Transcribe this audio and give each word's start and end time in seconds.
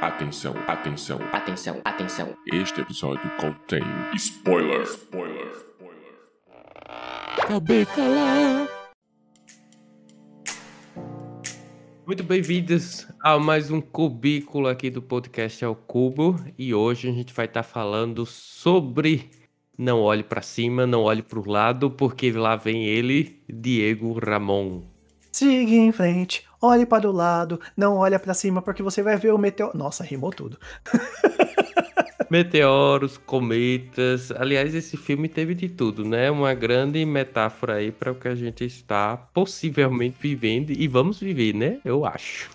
Atenção, 0.00 0.54
atenção, 0.66 1.18
Atenção, 1.32 1.80
atenção. 1.82 2.34
este 2.52 2.82
episódio 2.82 3.30
contém 3.40 3.82
spoiler. 4.14 4.82
Spoiler, 4.82 5.50
spoiler. 5.52 6.14
Acabei 7.42 7.86
calar. 7.86 8.68
Muito 12.06 12.22
bem-vindos 12.22 13.08
a 13.22 13.38
mais 13.38 13.70
um 13.70 13.80
cubículo 13.80 14.68
aqui 14.68 14.90
do 14.90 15.00
podcast 15.00 15.64
ao 15.64 15.74
Cubo 15.74 16.36
e 16.58 16.74
hoje 16.74 17.08
a 17.08 17.12
gente 17.12 17.32
vai 17.32 17.46
estar 17.46 17.62
falando 17.62 18.26
sobre 18.26 19.30
não 19.78 20.02
olhe 20.02 20.22
para 20.22 20.42
cima, 20.42 20.86
não 20.86 21.04
olhe 21.04 21.22
para 21.22 21.38
o 21.38 21.48
lado, 21.50 21.90
porque 21.90 22.30
lá 22.32 22.54
vem 22.54 22.84
ele, 22.84 23.42
Diego 23.48 24.18
Ramon. 24.18 24.95
Siga 25.36 25.70
em 25.70 25.92
frente, 25.92 26.44
olhe 26.62 26.86
para 26.86 27.06
o 27.06 27.12
lado, 27.12 27.60
não 27.76 27.96
olha 27.96 28.18
para 28.18 28.32
cima 28.32 28.62
porque 28.62 28.82
você 28.82 29.02
vai 29.02 29.18
ver 29.18 29.34
o 29.34 29.36
meteoro. 29.36 29.76
Nossa, 29.76 30.02
rimou 30.02 30.30
tudo. 30.30 30.58
Meteoros, 32.30 33.18
cometas. 33.18 34.32
Aliás, 34.32 34.74
esse 34.74 34.96
filme 34.96 35.28
teve 35.28 35.54
de 35.54 35.68
tudo, 35.68 36.06
né? 36.06 36.30
Uma 36.30 36.54
grande 36.54 37.04
metáfora 37.04 37.74
aí 37.74 37.92
para 37.92 38.12
o 38.12 38.14
que 38.14 38.28
a 38.28 38.34
gente 38.34 38.64
está 38.64 39.14
possivelmente 39.14 40.16
vivendo 40.18 40.70
e 40.70 40.88
vamos 40.88 41.20
viver, 41.20 41.54
né? 41.54 41.80
Eu 41.84 42.06
acho. 42.06 42.48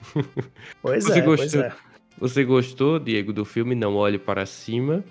Pois 0.82 1.04
Você 1.04 1.20
é, 1.20 1.22
pois 1.22 1.40
gostou? 1.40 1.62
é. 1.62 1.74
Você 2.18 2.44
gostou, 2.44 2.98
Diego, 2.98 3.32
do 3.32 3.46
filme 3.46 3.76
Não 3.76 3.96
Olhe 3.96 4.18
para 4.18 4.48
Cima? 4.48 5.04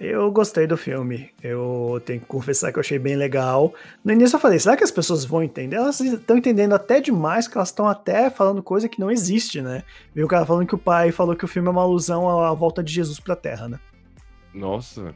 Eu 0.00 0.30
gostei 0.32 0.66
do 0.66 0.76
filme. 0.76 1.30
Eu 1.42 2.02
tenho 2.04 2.20
que 2.20 2.26
confessar 2.26 2.72
que 2.72 2.78
eu 2.78 2.80
achei 2.80 2.98
bem 2.98 3.14
legal. 3.16 3.72
No 4.04 4.12
início 4.12 4.36
eu 4.36 4.40
falei, 4.40 4.58
será 4.58 4.76
que 4.76 4.82
as 4.84 4.90
pessoas 4.90 5.24
vão 5.24 5.42
entender? 5.42 5.76
Elas 5.76 6.00
estão 6.00 6.36
entendendo 6.36 6.74
até 6.74 7.00
demais, 7.00 7.46
que 7.46 7.56
elas 7.56 7.68
estão 7.68 7.86
até 7.88 8.28
falando 8.28 8.62
coisa 8.62 8.88
que 8.88 8.98
não 9.00 9.10
existe, 9.10 9.62
né? 9.62 9.82
Viu 10.14 10.26
o 10.26 10.28
cara 10.28 10.44
falando 10.44 10.66
que 10.66 10.74
o 10.74 10.78
pai 10.78 11.12
falou 11.12 11.36
que 11.36 11.44
o 11.44 11.48
filme 11.48 11.68
é 11.68 11.70
uma 11.70 11.82
alusão 11.82 12.28
à 12.44 12.52
volta 12.52 12.82
de 12.82 12.92
Jesus 12.92 13.20
pra 13.20 13.36
Terra, 13.36 13.68
né? 13.68 13.78
Nossa. 14.52 15.14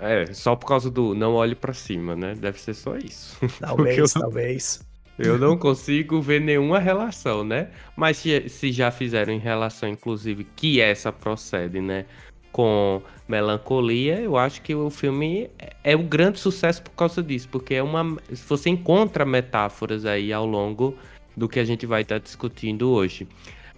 É, 0.00 0.32
só 0.34 0.54
por 0.54 0.66
causa 0.66 0.90
do 0.90 1.14
Não 1.14 1.34
Olhe 1.34 1.54
para 1.54 1.72
Cima, 1.72 2.14
né? 2.14 2.34
Deve 2.34 2.60
ser 2.60 2.74
só 2.74 2.96
isso. 2.96 3.38
Talvez, 3.60 4.14
eu- 4.14 4.20
talvez. 4.20 4.88
Eu 5.18 5.36
não 5.36 5.56
consigo 5.58 6.20
ver 6.22 6.40
nenhuma 6.40 6.78
relação, 6.78 7.42
né? 7.42 7.70
Mas 7.96 8.18
se, 8.18 8.48
se 8.48 8.70
já 8.70 8.88
fizeram 8.92 9.32
em 9.32 9.38
relação, 9.40 9.88
inclusive, 9.88 10.44
que 10.54 10.80
essa 10.80 11.10
procede, 11.10 11.80
né? 11.80 12.04
Com 12.52 13.02
melancolia, 13.28 14.20
eu 14.20 14.36
acho 14.36 14.62
que 14.62 14.74
o 14.74 14.88
filme 14.90 15.50
é- 15.84 15.94
um 15.94 16.06
grande 16.06 16.38
sucesso 16.38 16.82
por 16.82 16.92
causa 16.92 17.22
disso, 17.22 17.48
porque 17.50 17.74
é 17.74 17.82
uma. 17.82 18.16
Você 18.48 18.70
encontra 18.70 19.24
metáforas 19.24 20.04
aí 20.06 20.32
ao 20.32 20.46
longo 20.46 20.94
do 21.36 21.48
que 21.48 21.60
a 21.60 21.64
gente 21.64 21.86
vai 21.86 22.02
estar 22.02 22.18
discutindo 22.18 22.90
hoje. 22.90 23.28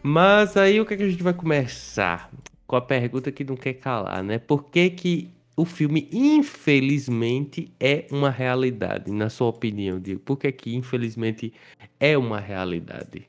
Mas 0.03 0.57
aí 0.57 0.81
o 0.81 0.87
que, 0.87 0.95
é 0.95 0.97
que 0.97 1.03
a 1.03 1.09
gente 1.09 1.23
vai 1.23 1.35
começar? 1.35 2.31
Com 2.67 2.77
a 2.77 2.81
pergunta 2.81 3.33
que 3.33 3.45
não 3.45 3.57
quer 3.57 3.75
calar, 3.75 4.23
né? 4.23 4.39
Por 4.39 4.65
que, 4.71 4.89
que 4.91 5.31
o 5.57 5.65
filme, 5.65 6.09
infelizmente, 6.11 7.71
é 7.79 8.07
uma 8.11 8.31
realidade, 8.31 9.11
na 9.11 9.29
sua 9.29 9.49
opinião, 9.49 10.01
Diego? 10.01 10.21
Por 10.21 10.39
que, 10.39 10.51
que 10.53 10.75
infelizmente, 10.75 11.53
é 11.99 12.17
uma 12.17 12.41
realidade? 12.41 13.29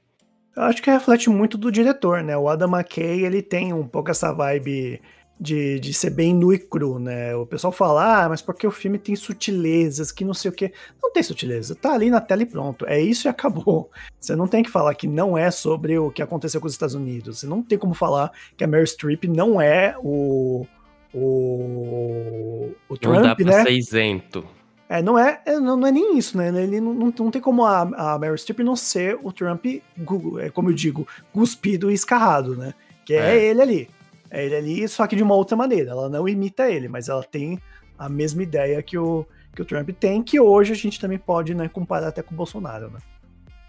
Eu 0.55 0.63
acho 0.63 0.81
que 0.81 0.91
reflete 0.91 1.29
muito 1.29 1.57
do 1.57 1.71
diretor, 1.71 2.23
né? 2.23 2.37
O 2.37 2.47
Adam 2.47 2.69
McKay, 2.69 3.25
ele 3.25 3.41
tem 3.41 3.73
um 3.73 3.87
pouco 3.87 4.11
essa 4.11 4.31
vibe 4.31 5.01
de, 5.41 5.79
de 5.79 5.91
ser 5.91 6.11
bem 6.11 6.35
nu 6.35 6.53
e 6.53 6.59
cru, 6.59 6.99
né? 6.99 7.35
O 7.35 7.47
pessoal 7.47 7.73
fala, 7.73 8.25
ah, 8.25 8.29
mas 8.29 8.43
porque 8.43 8.67
o 8.67 8.69
filme 8.69 8.99
tem 8.99 9.15
sutilezas, 9.15 10.11
que 10.11 10.23
não 10.23 10.35
sei 10.35 10.51
o 10.51 10.53
quê. 10.53 10.71
Não 11.01 11.11
tem 11.11 11.23
sutileza, 11.23 11.73
tá 11.73 11.93
ali 11.93 12.11
na 12.11 12.21
tela 12.21 12.43
e 12.43 12.45
pronto. 12.45 12.85
É 12.85 13.01
isso 13.01 13.27
e 13.27 13.29
acabou. 13.29 13.89
Você 14.19 14.35
não 14.35 14.47
tem 14.47 14.61
que 14.61 14.69
falar 14.69 14.93
que 14.93 15.07
não 15.07 15.35
é 15.35 15.49
sobre 15.49 15.97
o 15.97 16.11
que 16.11 16.21
aconteceu 16.21 16.61
com 16.61 16.67
os 16.67 16.73
Estados 16.73 16.93
Unidos. 16.93 17.39
Você 17.39 17.47
não 17.47 17.63
tem 17.63 17.75
como 17.75 17.95
falar 17.95 18.31
que 18.55 18.63
a 18.63 18.67
Meryl 18.67 18.85
Streep 18.85 19.23
não 19.23 19.59
é 19.59 19.95
o... 20.03 20.67
O, 21.13 22.69
o 22.87 22.95
não 23.01 23.13
dá 23.13 23.35
Trump, 23.35 23.37
pra 23.39 23.57
né? 23.57 23.63
ser 23.63 23.71
isento. 23.71 24.45
É, 24.87 25.01
não 25.01 25.17
é, 25.17 25.41
é, 25.45 25.59
não, 25.59 25.75
não 25.75 25.87
é 25.87 25.91
nem 25.91 26.17
isso, 26.17 26.37
né? 26.37 26.49
Ele 26.49 26.79
não, 26.79 26.93
não, 26.93 27.13
não 27.17 27.31
tem 27.31 27.41
como 27.41 27.65
a, 27.65 27.81
a 27.81 28.19
Meryl 28.19 28.37
Streep 28.37 28.59
não 28.59 28.75
ser 28.75 29.17
o 29.23 29.31
Trump, 29.31 29.65
é, 29.65 30.49
como 30.51 30.69
eu 30.69 30.73
digo, 30.73 31.07
cuspido 31.33 31.89
e 31.89 31.93
escarrado, 31.93 32.55
né? 32.55 32.73
Que 33.05 33.15
é, 33.15 33.37
É. 33.37 33.43
ele 33.45 33.61
ali. 33.61 33.89
É 34.31 34.45
ele 34.45 34.55
ali, 34.55 34.87
só 34.87 35.05
que 35.05 35.15
de 35.15 35.21
uma 35.21 35.35
outra 35.35 35.57
maneira. 35.57 35.91
Ela 35.91 36.07
não 36.07 36.27
imita 36.27 36.71
ele, 36.71 36.87
mas 36.87 37.09
ela 37.09 37.23
tem 37.23 37.59
a 37.99 38.07
mesma 38.07 38.41
ideia 38.41 38.81
que 38.81 38.97
o, 38.97 39.25
que 39.53 39.61
o 39.61 39.65
Trump 39.65 39.89
tem, 39.99 40.23
que 40.23 40.39
hoje 40.39 40.71
a 40.71 40.75
gente 40.75 40.99
também 40.99 41.19
pode 41.19 41.53
né, 41.53 41.67
comparar 41.67 42.07
até 42.07 42.23
com 42.23 42.33
o 42.33 42.37
Bolsonaro, 42.37 42.89
né? 42.89 42.99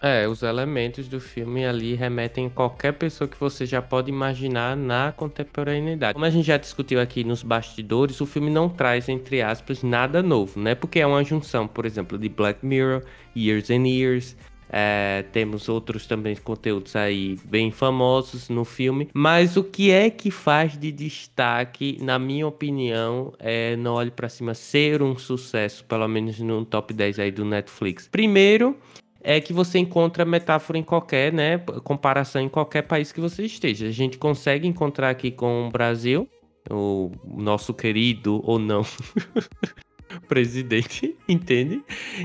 É, 0.04 0.26
os 0.26 0.42
elementos 0.42 1.06
do 1.06 1.20
filme 1.20 1.64
ali 1.64 1.94
remetem 1.94 2.46
a 2.46 2.50
qualquer 2.50 2.92
pessoa 2.92 3.28
que 3.28 3.38
você 3.38 3.64
já 3.64 3.80
pode 3.80 4.10
imaginar 4.10 4.76
na 4.76 5.12
contemporaneidade. 5.12 6.14
Como 6.14 6.24
a 6.24 6.30
gente 6.30 6.44
já 6.44 6.56
discutiu 6.56 7.00
aqui 7.00 7.22
nos 7.22 7.44
bastidores, 7.44 8.20
o 8.20 8.26
filme 8.26 8.50
não 8.50 8.68
traz, 8.68 9.08
entre 9.08 9.40
aspas, 9.40 9.84
nada 9.84 10.20
novo, 10.20 10.58
né? 10.58 10.74
Porque 10.74 10.98
é 10.98 11.06
uma 11.06 11.22
junção, 11.22 11.68
por 11.68 11.86
exemplo, 11.86 12.18
de 12.18 12.28
Black 12.28 12.66
Mirror, 12.66 13.04
Years 13.36 13.70
and 13.70 13.86
Years. 13.86 14.36
É, 14.75 15.27
temos 15.33 15.69
outros 15.69 16.06
também 16.06 16.34
conteúdos 16.34 16.97
aí 16.97 17.38
bem 17.44 17.71
famosos 17.71 18.49
no 18.49 18.65
filme. 18.65 19.10
Mas 19.12 19.55
o 19.59 19.62
que 19.62 19.91
é 19.91 20.09
que 20.09 20.31
faz 20.31 20.78
de 20.78 20.91
destaque, 20.91 21.99
na 22.00 22.19
minha 22.19 22.47
opinião, 22.47 23.34
é 23.38 23.77
Não 23.77 23.94
Olhe 23.94 24.10
Pra 24.10 24.31
Cima 24.31 24.55
ser 24.55 25.03
um 25.03 25.19
sucesso, 25.19 25.84
pelo 25.84 26.09
menos 26.09 26.38
no 26.38 26.65
top 26.65 26.94
10 26.94 27.19
aí 27.19 27.31
do 27.31 27.44
Netflix? 27.44 28.09
Primeiro, 28.09 28.75
é 29.21 29.41
que 29.43 29.53
você 29.53 29.78
encontra 29.78 30.25
metáfora 30.25 30.78
em 30.78 30.83
qualquer, 30.83 31.31
né, 31.33 31.59
comparação 31.84 32.41
em 32.41 32.49
qualquer 32.49 32.83
país 32.83 33.12
que 33.12 33.21
você 33.21 33.44
esteja. 33.44 33.87
A 33.87 33.93
gente 33.93 34.16
consegue 34.16 34.66
encontrar 34.66 35.10
aqui 35.10 35.31
com 35.31 35.69
o 35.69 35.71
Brasil, 35.71 36.27
o 36.71 37.10
nosso 37.27 37.75
querido 37.75 38.41
ou 38.43 38.59
não 38.59 38.83
presidente, 40.28 41.15
entende? 41.28 41.83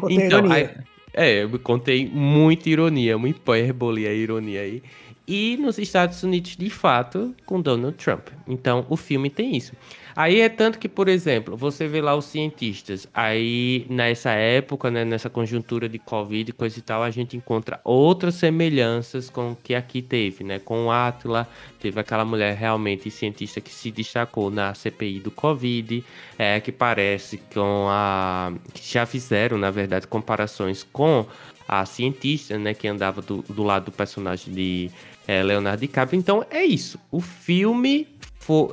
Então, 0.10 0.46
ironia. 0.46 0.84
É, 1.20 1.42
eu 1.44 1.60
contei 1.60 2.08
muita 2.08 2.70
ironia, 2.70 3.18
uma 3.18 3.28
hipérbole 3.28 4.06
a 4.08 4.14
ironia 4.14 4.62
aí. 4.62 4.84
E 5.28 5.58
nos 5.58 5.78
Estados 5.78 6.24
Unidos, 6.24 6.56
de 6.56 6.70
fato, 6.70 7.36
com 7.46 7.60
Donald 7.60 7.98
Trump. 7.98 8.30
Então, 8.48 8.86
o 8.88 8.96
filme 8.96 9.30
tem 9.30 9.58
isso. 9.58 9.74
Aí 10.16 10.40
é 10.40 10.48
tanto 10.48 10.80
que, 10.80 10.88
por 10.88 11.10
exemplo, 11.10 11.58
você 11.58 11.86
vê 11.86 12.02
lá 12.02 12.16
os 12.16 12.26
cientistas. 12.26 13.08
Aí, 13.14 13.86
nessa 13.90 14.32
época, 14.32 14.90
né, 14.90 15.04
nessa 15.04 15.30
conjuntura 15.30 15.90
de 15.90 16.00
Covid 16.00 16.50
e 16.50 16.54
coisa 16.54 16.80
e 16.80 16.82
tal, 16.82 17.04
a 17.04 17.12
gente 17.12 17.36
encontra 17.36 17.80
outras 17.84 18.36
semelhanças 18.36 19.30
com 19.30 19.52
o 19.52 19.56
que 19.56 19.76
aqui 19.76 20.02
teve, 20.02 20.46
né? 20.46 20.60
Com 20.60 20.86
o 20.86 20.92
Atila, 20.92 21.46
teve 21.78 22.00
aquela 22.00 22.24
mulher 22.24 22.56
realmente 22.56 23.12
cientista 23.12 23.60
que 23.60 23.70
se 23.70 23.92
destacou 23.92 24.50
na 24.50 24.74
CPI 24.74 25.20
do 25.20 25.30
Covid, 25.30 26.04
é, 26.40 26.60
que 26.62 26.72
parece 26.72 27.38
com 27.54 27.88
a. 27.90 28.54
que 28.74 28.94
já 28.94 29.06
fizeram, 29.06 29.58
na 29.58 29.70
verdade, 29.70 30.08
comparações 30.08 30.84
com 30.84 31.26
a 31.68 31.86
cientista, 31.86 32.58
né, 32.58 32.74
que 32.74 32.88
andava 32.88 33.22
do, 33.22 33.44
do 33.44 33.62
lado 33.62 33.86
do 33.86 33.92
personagem 33.92 34.54
de 34.54 34.90
é, 35.28 35.44
Leonardo 35.44 35.82
DiCaprio. 35.82 36.18
Então 36.18 36.46
é 36.50 36.64
isso. 36.64 36.98
O 37.12 37.20
filme 37.20 38.08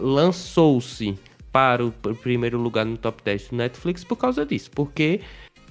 lançou-se 0.00 1.18
para 1.52 1.84
o 1.84 1.90
pr- 1.92 2.14
primeiro 2.14 2.58
lugar 2.58 2.84
no 2.86 2.96
top 2.96 3.22
10 3.24 3.48
do 3.48 3.56
Netflix 3.56 4.04
por 4.04 4.16
causa 4.16 4.44
disso, 4.46 4.70
porque 4.74 5.20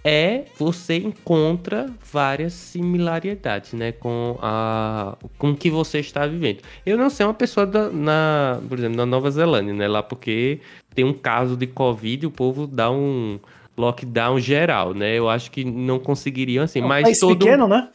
é 0.06 0.44
você 0.60 0.98
encontra 0.98 1.90
várias 2.12 2.52
similaridades, 2.54 3.72
né, 3.74 3.94
com 3.94 4.38
a 4.42 5.16
com 5.38 5.52
o 5.52 5.56
que 5.56 5.70
você 5.70 6.00
está 6.00 6.28
vivendo. 6.28 6.60
Eu 6.86 6.98
não 6.98 7.10
sei 7.10 7.26
uma 7.26 7.34
pessoa 7.34 7.66
da, 7.66 7.90
na, 7.90 8.60
por 8.68 8.78
exemplo, 8.78 8.98
na 8.98 9.06
Nova 9.06 9.32
Zelândia, 9.32 9.74
né, 9.74 9.88
lá 9.88 10.04
porque 10.04 10.60
tem 10.94 11.06
um 11.06 11.14
caso 11.14 11.56
de 11.56 11.68
Covid, 11.68 12.26
e 12.26 12.28
o 12.28 12.32
povo 12.32 12.68
dá 12.68 12.92
um 12.92 13.40
lockdown 13.78 14.40
geral, 14.40 14.94
né? 14.94 15.18
Eu 15.18 15.28
acho 15.30 15.50
que 15.50 15.64
não 15.64 15.98
conseguiriam 16.00 16.64
assim, 16.66 16.80
É 16.82 16.84
um 16.84 16.88
mas 16.88 17.04
país 17.04 17.20
todo 17.20 17.40
pequeno, 17.40 17.68
né? 17.68 17.90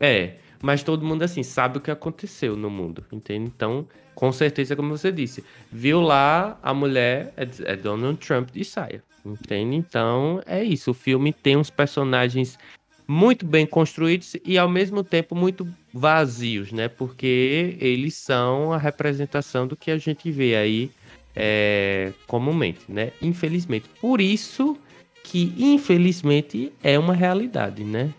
é, 0.00 0.34
mas 0.62 0.82
todo 0.82 1.04
mundo 1.04 1.22
assim 1.22 1.42
sabe 1.42 1.78
o 1.78 1.80
que 1.80 1.90
aconteceu 1.90 2.56
no 2.56 2.70
mundo, 2.70 3.04
entende? 3.12 3.50
Então, 3.54 3.86
com 4.14 4.30
certeza, 4.32 4.76
como 4.76 4.96
você 4.96 5.10
disse, 5.10 5.44
viu 5.70 6.00
lá 6.00 6.58
a 6.62 6.72
mulher 6.72 7.34
é, 7.36 7.46
é 7.64 7.76
Donald 7.76 8.18
Trump 8.24 8.50
de 8.50 8.64
saia, 8.64 9.02
entende? 9.26 9.76
Então 9.76 10.40
é 10.46 10.62
isso. 10.62 10.92
O 10.92 10.94
filme 10.94 11.32
tem 11.32 11.56
uns 11.56 11.68
personagens 11.68 12.58
muito 13.06 13.44
bem 13.44 13.66
construídos 13.66 14.36
e 14.44 14.56
ao 14.56 14.68
mesmo 14.68 15.02
tempo 15.02 15.34
muito 15.34 15.66
vazios, 15.92 16.72
né? 16.72 16.88
Porque 16.88 17.76
eles 17.80 18.14
são 18.14 18.72
a 18.72 18.78
representação 18.78 19.66
do 19.66 19.76
que 19.76 19.90
a 19.90 19.98
gente 19.98 20.30
vê 20.30 20.54
aí 20.54 20.90
é, 21.34 22.12
comumente, 22.26 22.80
né? 22.88 23.12
Infelizmente. 23.20 23.88
Por 24.00 24.20
isso 24.20 24.78
que, 25.24 25.54
infelizmente, 25.58 26.72
é 26.82 26.98
uma 26.98 27.14
realidade, 27.14 27.84
né? 27.84 28.12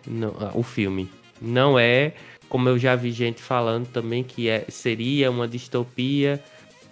O 0.53 0.63
filme. 0.63 1.09
Não 1.41 1.77
é, 1.77 2.13
como 2.53 2.69
eu 2.69 2.77
já 2.77 2.95
vi 2.95 3.11
gente 3.11 3.41
falando 3.41 3.87
também, 3.87 4.23
que 4.23 4.47
é, 4.47 4.65
seria 4.69 5.31
uma 5.31 5.47
distopia. 5.47 6.39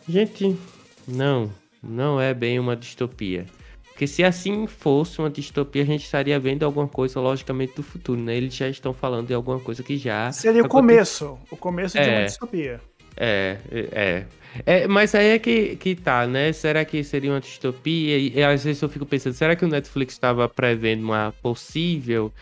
Gente, 0.09 0.57
não. 1.07 1.51
Não 1.83 2.19
é 2.19 2.33
bem 2.33 2.57
uma 2.57 2.75
distopia. 2.75 3.45
Porque 3.89 4.07
se 4.07 4.23
assim 4.23 4.65
fosse 4.65 5.19
uma 5.19 5.29
distopia, 5.29 5.83
a 5.83 5.85
gente 5.85 6.03
estaria 6.03 6.39
vendo 6.39 6.63
alguma 6.63 6.87
coisa, 6.87 7.19
logicamente, 7.19 7.75
do 7.75 7.83
futuro, 7.83 8.19
né? 8.19 8.35
Eles 8.37 8.55
já 8.55 8.67
estão 8.69 8.91
falando 8.91 9.27
de 9.27 9.35
alguma 9.35 9.59
coisa 9.59 9.83
que 9.83 9.97
já. 9.97 10.31
Seria 10.31 10.63
o 10.63 10.67
começo. 10.67 11.37
O 11.51 11.55
começo 11.55 11.95
de 11.95 12.09
uma 12.09 12.21
É. 12.21 12.25
distopia. 12.25 12.81
É, 13.15 13.57
é. 13.71 14.25
é 14.65 14.87
mas 14.87 15.13
aí 15.13 15.27
é 15.27 15.37
que, 15.37 15.75
que 15.75 15.93
tá, 15.93 16.25
né? 16.25 16.51
Será 16.53 16.83
que 16.83 17.03
seria 17.03 17.29
uma 17.29 17.39
distopia? 17.39 18.17
E, 18.17 18.33
e 18.35 18.43
às 18.43 18.63
vezes 18.63 18.81
eu 18.81 18.89
fico 18.89 19.05
pensando, 19.05 19.33
será 19.33 19.55
que 19.55 19.63
o 19.63 19.67
Netflix 19.67 20.13
estava 20.13 20.49
prevendo 20.49 21.03
uma 21.03 21.31
possível 21.39 22.33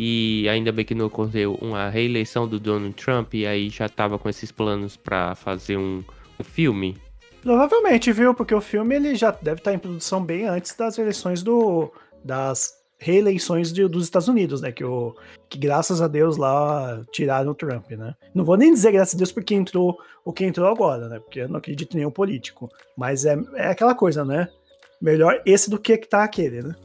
e 0.00 0.48
ainda 0.48 0.70
bem 0.70 0.84
que 0.84 0.94
não 0.94 1.06
ocorreu 1.06 1.58
uma 1.60 1.90
reeleição 1.90 2.46
do 2.46 2.60
Donald 2.60 2.94
Trump 2.94 3.34
e 3.34 3.44
aí 3.44 3.68
já 3.68 3.88
tava 3.88 4.16
com 4.16 4.28
esses 4.28 4.52
planos 4.52 4.96
para 4.96 5.34
fazer 5.34 5.76
um, 5.76 6.04
um, 6.38 6.44
filme? 6.44 6.96
Provavelmente, 7.42 8.12
viu? 8.12 8.32
Porque 8.32 8.54
o 8.54 8.60
filme 8.60 8.94
ele 8.94 9.16
já 9.16 9.32
deve 9.32 9.58
estar 9.58 9.74
em 9.74 9.78
produção 9.78 10.24
bem 10.24 10.46
antes 10.46 10.72
das 10.76 10.96
eleições 10.98 11.42
do 11.42 11.92
das 12.24 12.78
reeleições 12.96 13.72
de, 13.72 13.88
dos 13.88 14.04
Estados 14.04 14.28
Unidos, 14.28 14.60
né? 14.60 14.70
Que, 14.70 14.84
o, 14.84 15.16
que 15.48 15.58
graças 15.58 16.00
a 16.00 16.06
Deus 16.06 16.36
lá 16.36 17.04
tiraram 17.10 17.50
o 17.50 17.54
Trump, 17.54 17.90
né? 17.90 18.14
Não 18.32 18.44
vou 18.44 18.56
nem 18.56 18.72
dizer 18.72 18.92
graças 18.92 19.16
a 19.16 19.18
Deus 19.18 19.32
porque 19.32 19.52
entrou 19.52 19.98
o 20.24 20.32
que 20.32 20.44
entrou 20.44 20.68
agora, 20.68 21.08
né? 21.08 21.18
Porque 21.18 21.40
eu 21.40 21.48
não 21.48 21.56
acredito 21.56 21.94
em 21.94 21.96
nenhum 21.98 22.10
político. 22.12 22.70
Mas 22.96 23.24
é, 23.24 23.36
é 23.56 23.66
aquela 23.66 23.96
coisa, 23.96 24.24
né? 24.24 24.48
Melhor 25.00 25.42
esse 25.44 25.68
do 25.68 25.76
que 25.78 25.98
que 25.98 26.08
tá 26.08 26.22
aquele, 26.22 26.62
né? 26.62 26.76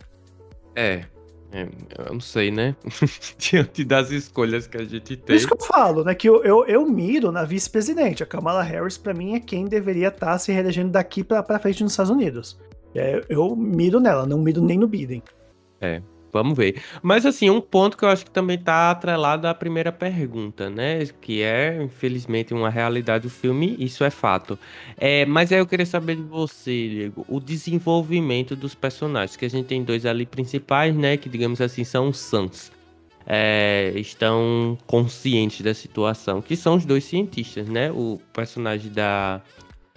É, 0.76 1.06
é, 1.54 1.68
eu 2.00 2.14
não 2.14 2.20
sei, 2.20 2.50
né? 2.50 2.76
Diante 3.38 3.86
das 3.86 4.10
escolhas 4.10 4.66
que 4.66 4.76
a 4.76 4.84
gente 4.84 5.16
tem. 5.16 5.18
Por 5.18 5.36
isso 5.36 5.48
que 5.48 5.54
eu 5.54 5.62
falo, 5.62 6.04
né? 6.04 6.16
Que 6.16 6.28
eu, 6.28 6.44
eu, 6.44 6.66
eu 6.66 6.84
miro 6.90 7.32
na 7.32 7.44
vice-presidente. 7.44 8.24
A 8.24 8.26
Kamala 8.26 8.64
Harris, 8.64 8.98
para 8.98 9.14
mim, 9.14 9.36
é 9.36 9.40
quem 9.40 9.66
deveria 9.66 10.08
estar 10.08 10.32
tá 10.32 10.38
se 10.40 10.52
reelegendo 10.52 10.90
daqui 10.90 11.24
para 11.24 11.60
frente 11.60 11.84
nos 11.84 11.94
Estados 11.94 12.10
Unidos. 12.10 12.60
É, 12.96 13.24
eu 13.30 13.56
miro 13.56 14.00
nela, 14.00 14.26
não 14.26 14.40
miro 14.40 14.64
nem 14.64 14.80
no 14.80 14.88
Biden. 14.88 15.22
É, 15.80 16.02
Vamos 16.34 16.58
ver. 16.58 16.82
Mas 17.04 17.28
assim, 17.28 17.52
um 17.52 17.62
ponto 17.62 17.96
que 17.96 18.04
eu 18.04 18.10
acho 18.10 18.26
que 18.26 18.32
também 18.32 18.58
está 18.58 18.90
atrelado 18.90 19.48
à 19.48 19.54
primeira 19.54 19.92
pergunta, 19.92 20.68
né? 20.68 21.06
Que 21.22 21.44
é, 21.44 21.84
infelizmente, 21.84 22.56
uma 22.56 22.72
realidade 22.72 23.24
do 23.24 23.30
filme, 23.30 23.76
isso 23.78 24.04
é 24.04 24.10
fato. 24.10 24.58
É, 24.98 25.28
mas 25.28 25.52
aí 25.52 25.60
eu 25.60 25.68
queria 25.68 25.86
saber 25.86 26.16
de 26.16 26.24
você, 26.24 26.90
Diego, 26.90 27.24
o 27.30 27.40
desenvolvimento 27.40 28.56
dos 28.56 28.74
personagens, 28.74 29.38
que 29.38 29.46
a 29.46 29.50
gente 29.50 29.68
tem 29.68 29.84
dois 29.84 30.08
ali 30.08 30.26
principais, 30.26 30.96
né? 30.96 31.18
Que, 31.18 31.30
digamos 31.30 31.62
assim, 31.62 31.84
são 31.84 32.10
os 32.10 32.18
Sans. 32.18 32.72
É, 33.26 33.94
estão 33.96 34.78
conscientes 34.88 35.62
da 35.62 35.74
situação, 35.74 36.42
que 36.42 36.56
são 36.56 36.76
os 36.76 36.84
dois 36.84 37.04
cientistas, 37.04 37.70
né? 37.70 37.92
O 37.92 38.20
personagem 38.34 38.92
da 38.92 39.40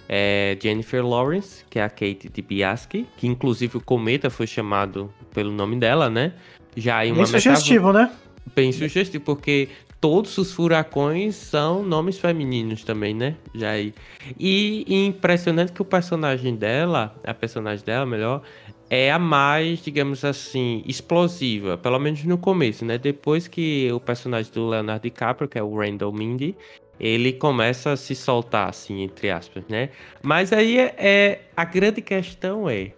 é 0.08 0.56
Jennifer 0.60 1.04
Lawrence, 1.04 1.64
que 1.68 1.78
é 1.78 1.82
a 1.84 1.88
Kate 1.88 2.28
DiBiase, 2.32 2.88
que 3.16 3.26
inclusive 3.26 3.78
o 3.78 3.80
Cometa 3.80 4.30
foi 4.30 4.46
chamado 4.46 5.12
pelo 5.34 5.50
nome 5.50 5.76
dela, 5.76 6.08
né? 6.08 6.32
Já 6.76 7.04
em 7.04 7.12
uma 7.12 7.18
Bem 7.18 7.26
sugestivo, 7.26 7.92
né? 7.92 8.10
Bem 8.54 8.72
sugestivo, 8.72 9.24
porque 9.24 9.68
todos 10.00 10.36
os 10.38 10.52
furacões 10.52 11.34
são 11.34 11.82
nomes 11.82 12.18
femininos 12.18 12.84
também, 12.84 13.14
né? 13.14 13.36
Já 13.54 13.70
aí. 13.70 13.92
E, 14.38 14.84
e 14.86 15.06
impressionante 15.06 15.72
que 15.72 15.82
o 15.82 15.84
personagem 15.84 16.54
dela, 16.54 17.14
a 17.24 17.34
personagem 17.34 17.84
dela, 17.84 18.06
melhor, 18.06 18.42
é 18.88 19.10
a 19.10 19.18
mais, 19.18 19.80
digamos 19.80 20.24
assim, 20.24 20.82
explosiva, 20.86 21.76
pelo 21.76 21.98
menos 21.98 22.22
no 22.24 22.38
começo, 22.38 22.84
né? 22.84 22.98
Depois 22.98 23.48
que 23.48 23.90
o 23.92 23.98
personagem 23.98 24.52
do 24.52 24.68
Leonardo 24.68 25.02
DiCaprio, 25.02 25.48
que 25.48 25.58
é 25.58 25.62
o 25.62 25.76
Randall 25.76 26.12
Mindy, 26.12 26.54
ele 26.98 27.32
começa 27.32 27.92
a 27.92 27.96
se 27.96 28.14
soltar, 28.14 28.68
assim, 28.68 29.02
entre 29.02 29.30
aspas, 29.30 29.64
né? 29.68 29.90
Mas 30.22 30.52
aí 30.52 30.78
é, 30.78 30.94
é 30.98 31.40
a 31.56 31.64
grande 31.64 32.00
questão 32.00 32.68
é 32.68 32.92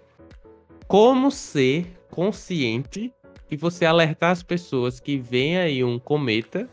como 0.87 1.31
ser 1.31 1.87
consciente 2.11 3.13
e 3.51 3.57
você 3.57 3.85
alertar 3.85 4.31
as 4.31 4.43
pessoas 4.43 5.01
que 5.01 5.17
vem 5.17 5.59
aí 5.59 5.83
um 5.83 5.99
cometa 5.99 6.69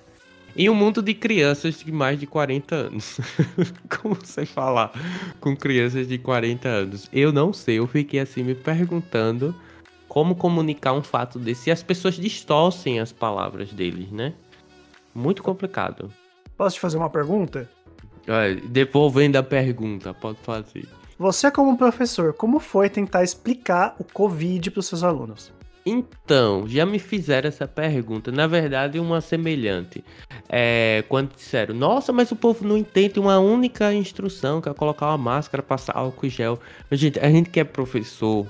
em 0.56 0.70
um 0.70 0.74
mundo 0.74 1.02
de 1.02 1.14
crianças 1.14 1.80
de 1.80 1.92
mais 1.92 2.20
de 2.20 2.26
40 2.26 2.76
anos. 2.76 3.20
como 4.02 4.16
você 4.16 4.46
falar 4.46 4.92
com 5.42 5.56
crianças 5.56 6.08
de 6.08 6.18
40 6.18 6.68
anos? 6.68 7.10
Eu 7.12 7.32
não 7.32 7.52
sei, 7.52 7.80
eu 7.80 7.88
fiquei 7.88 8.20
assim 8.20 8.44
me 8.44 8.56
perguntando 8.56 9.54
como 10.08 10.36
comunicar 10.36 10.94
um 10.94 11.04
fato 11.04 11.38
desse 11.38 11.70
e 11.70 11.74
as 11.74 11.84
pessoas 11.84 12.16
distorcem 12.16 13.00
as 13.00 13.12
palavras 13.12 13.74
deles, 13.74 14.12
né? 14.12 14.34
Muito 15.14 15.44
complicado. 15.44 16.12
Posso 16.58 16.76
te 16.76 16.80
fazer 16.80 16.98
uma 16.98 17.10
pergunta? 17.10 17.70
devolvendo 18.72 19.36
a 19.38 19.44
pergunta, 19.44 20.12
pode 20.12 20.40
fazer. 20.40 20.88
Você, 21.18 21.50
como 21.52 21.78
professor, 21.78 22.34
como 22.34 22.60
foi 22.60 22.90
tentar 22.90 23.24
explicar 23.24 23.96
o 24.00 24.04
Covid 24.04 24.72
para 24.72 24.80
os 24.80 24.88
seus 24.88 25.04
alunos? 25.04 25.54
Então, 25.86 26.68
já 26.68 26.84
me 26.84 26.98
fizeram 26.98 27.48
essa 27.48 27.68
pergunta. 27.68 28.32
Na 28.32 28.48
verdade, 28.48 29.00
uma 29.00 29.22
semelhante. 29.22 30.04
É, 30.50 31.04
quando 31.08 31.36
disseram, 31.36 31.76
nossa, 31.76 32.12
mas 32.12 32.32
o 32.32 32.36
povo 32.36 32.68
não 32.68 32.76
entende 32.76 33.20
uma 33.20 33.38
única 33.38 33.94
instrução, 33.94 34.60
que 34.60 34.68
é 34.68 34.74
colocar 34.74 35.06
uma 35.10 35.18
máscara, 35.18 35.62
passar 35.62 35.96
álcool 35.96 36.26
e 36.26 36.30
gel. 36.30 36.60
Mas, 36.90 37.00
gente, 37.00 37.20
a 37.20 37.30
gente 37.30 37.52
que 37.52 37.60
é 37.60 37.64
professor, 37.64 38.48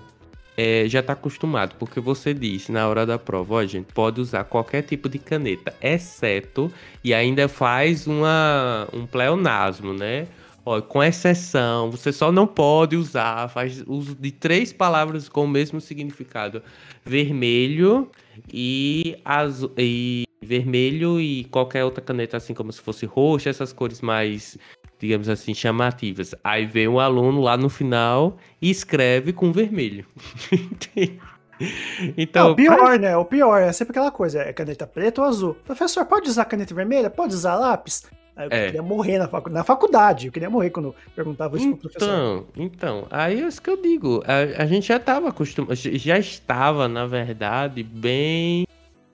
é, 0.57 0.85
já 0.87 0.99
está 0.99 1.13
acostumado, 1.13 1.75
porque 1.77 1.99
você 1.99 2.33
disse 2.33 2.71
na 2.71 2.87
hora 2.87 3.05
da 3.05 3.19
prova, 3.19 3.55
ó, 3.55 3.65
gente, 3.65 3.93
pode 3.93 4.21
usar 4.21 4.43
qualquer 4.45 4.83
tipo 4.83 5.09
de 5.09 5.19
caneta, 5.19 5.73
exceto, 5.81 6.71
e 7.03 7.13
ainda 7.13 7.47
faz 7.47 8.07
uma, 8.07 8.87
um 8.93 9.05
pleonasmo, 9.05 9.93
né? 9.93 10.27
Ó, 10.65 10.81
com 10.81 11.03
exceção, 11.03 11.91
você 11.91 12.11
só 12.11 12.31
não 12.31 12.47
pode 12.47 12.95
usar, 12.95 13.47
faz 13.49 13.83
uso 13.85 14.15
de 14.15 14.31
três 14.31 14.73
palavras 14.73 15.29
com 15.29 15.45
o 15.45 15.47
mesmo 15.47 15.79
significado: 15.79 16.63
vermelho 17.05 18.09
e 18.51 19.15
azul. 19.23 19.71
E 19.77 20.25
vermelho 20.41 21.19
e 21.19 21.43
qualquer 21.45 21.83
outra 21.83 22.03
caneta, 22.03 22.37
assim 22.37 22.53
como 22.53 22.71
se 22.71 22.81
fosse 22.81 23.05
roxa, 23.05 23.49
essas 23.49 23.73
cores 23.73 24.01
mais 24.01 24.57
digamos 24.99 25.29
assim, 25.29 25.53
chamativas. 25.53 26.33
Aí 26.43 26.65
vem 26.65 26.87
o 26.87 26.99
aluno 26.99 27.41
lá 27.41 27.57
no 27.57 27.69
final 27.69 28.37
e 28.61 28.69
escreve 28.69 29.33
com 29.33 29.51
vermelho. 29.51 30.05
então, 32.17 32.51
o 32.51 32.55
pior, 32.55 32.99
né? 32.99 33.15
O 33.17 33.25
pior 33.25 33.61
é 33.61 33.71
sempre 33.71 33.91
aquela 33.91 34.11
coisa, 34.11 34.41
é 34.41 34.53
caneta 34.53 34.87
preta 34.87 35.21
ou 35.21 35.27
azul. 35.27 35.57
Professor, 35.65 36.05
pode 36.05 36.29
usar 36.29 36.45
caneta 36.45 36.73
vermelha? 36.73 37.09
Pode 37.09 37.33
usar 37.33 37.55
lápis? 37.55 38.03
Eu 38.37 38.49
é. 38.51 38.65
queria 38.65 38.83
morrer 38.83 39.17
na, 39.17 39.29
facu 39.29 39.49
na 39.49 39.63
faculdade, 39.63 40.27
eu 40.27 40.31
queria 40.31 40.49
morrer 40.49 40.69
quando 40.69 40.93
perguntava 41.15 41.55
isso 41.55 41.67
então, 41.67 41.77
pro 41.79 41.89
professor. 41.89 42.13
Então, 42.13 42.45
então, 42.57 43.07
aí 43.09 43.41
é 43.41 43.47
isso 43.47 43.61
que 43.61 43.69
eu 43.69 43.81
digo. 43.81 44.21
A, 44.27 44.63
a 44.63 44.65
gente 44.65 44.87
já 44.87 44.97
estava 44.97 45.29
acostumado, 45.29 45.73
já 45.73 46.19
estava, 46.19 46.89
na 46.89 47.05
verdade, 47.05 47.81
bem 47.81 48.67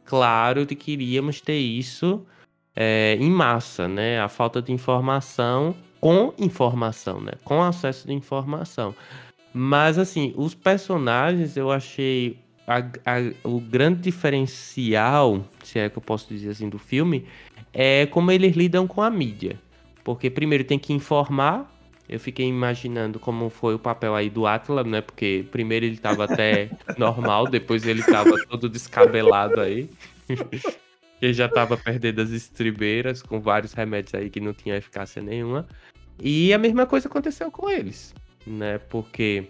claro 0.03 0.65
de 0.65 0.75
que 0.75 0.93
iríamos 0.93 1.39
ter 1.39 1.59
isso 1.59 2.25
é, 2.75 3.17
em 3.19 3.29
massa, 3.29 3.87
né? 3.87 4.19
A 4.21 4.27
falta 4.27 4.61
de 4.61 4.71
informação 4.71 5.75
com 5.99 6.33
informação, 6.37 7.21
né? 7.21 7.33
Com 7.43 7.61
acesso 7.61 8.07
de 8.07 8.13
informação. 8.13 8.95
Mas, 9.53 9.97
assim, 9.97 10.33
os 10.35 10.55
personagens 10.55 11.55
eu 11.55 11.71
achei 11.71 12.39
a, 12.65 12.79
a, 12.79 13.47
o 13.47 13.59
grande 13.59 14.01
diferencial, 14.01 15.45
se 15.63 15.77
é 15.77 15.89
que 15.89 15.97
eu 15.97 16.01
posso 16.01 16.27
dizer 16.27 16.49
assim, 16.49 16.69
do 16.69 16.79
filme, 16.79 17.25
é 17.73 18.05
como 18.07 18.31
eles 18.31 18.55
lidam 18.55 18.87
com 18.87 19.01
a 19.01 19.09
mídia. 19.09 19.59
Porque 20.03 20.29
primeiro 20.29 20.63
tem 20.63 20.79
que 20.79 20.93
informar. 20.93 21.69
Eu 22.09 22.19
fiquei 22.19 22.47
imaginando 22.47 23.19
como 23.19 23.49
foi 23.49 23.75
o 23.75 23.79
papel 23.79 24.15
aí 24.15 24.29
do 24.29 24.47
Atlas, 24.47 24.85
né? 24.85 25.01
Porque 25.01 25.45
primeiro 25.51 25.85
ele 25.85 25.97
tava 25.97 26.25
até 26.25 26.69
normal, 26.97 27.47
depois 27.47 27.85
ele 27.85 28.03
tava 28.03 28.31
todo 28.49 28.67
descabelado 28.67 29.61
aí. 29.61 29.89
que 31.21 31.31
já 31.31 31.47
tava 31.47 31.77
perdendo 31.77 32.19
as 32.19 32.31
estribeiras 32.31 33.21
com 33.21 33.39
vários 33.39 33.73
remédios 33.73 34.15
aí 34.15 34.27
que 34.27 34.39
não 34.39 34.53
tinha 34.53 34.75
eficácia 34.75 35.21
nenhuma. 35.21 35.67
E 36.19 36.51
a 36.51 36.57
mesma 36.57 36.87
coisa 36.87 37.07
aconteceu 37.07 37.51
com 37.51 37.69
eles, 37.69 38.15
né? 38.45 38.79
Porque 38.79 39.45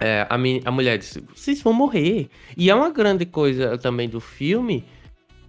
é, 0.00 0.26
a, 0.30 0.34
a 0.34 0.70
mulher 0.70 0.96
disse: 0.96 1.20
vocês 1.20 1.60
vão 1.60 1.74
morrer. 1.74 2.30
E 2.56 2.70
é 2.70 2.74
uma 2.74 2.88
grande 2.88 3.26
coisa 3.26 3.76
também 3.76 4.08
do 4.08 4.18
filme 4.18 4.82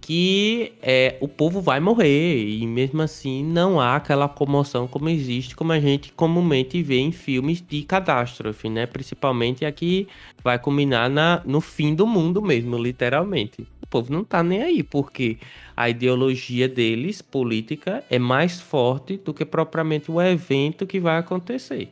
que 0.04 0.74
é, 0.82 1.16
o 1.18 1.26
povo 1.26 1.62
vai 1.62 1.80
morrer 1.80 2.46
e 2.46 2.66
mesmo 2.66 3.00
assim 3.00 3.42
não 3.42 3.80
há 3.80 3.96
aquela 3.96 4.28
comoção 4.28 4.86
como 4.86 5.08
existe, 5.08 5.56
como 5.56 5.72
a 5.72 5.80
gente 5.80 6.12
comumente 6.12 6.82
vê 6.82 6.98
em 6.98 7.10
filmes 7.10 7.64
de 7.66 7.82
catástrofe, 7.84 8.68
né? 8.68 8.84
Principalmente 8.84 9.64
aqui 9.64 10.06
vai 10.42 10.58
culminar 10.58 11.08
na, 11.08 11.40
no 11.46 11.58
fim 11.58 11.94
do 11.94 12.06
mundo 12.06 12.42
mesmo, 12.42 12.76
literalmente. 12.76 13.66
O 13.80 13.86
povo 13.86 14.12
não 14.12 14.22
tá 14.22 14.42
nem 14.42 14.62
aí, 14.62 14.82
porque 14.82 15.38
a 15.74 15.88
ideologia 15.88 16.68
deles, 16.68 17.22
política, 17.22 18.04
é 18.10 18.18
mais 18.18 18.60
forte 18.60 19.16
do 19.16 19.32
que 19.32 19.46
propriamente 19.46 20.10
o 20.10 20.20
evento 20.20 20.86
que 20.86 21.00
vai 21.00 21.16
acontecer. 21.16 21.88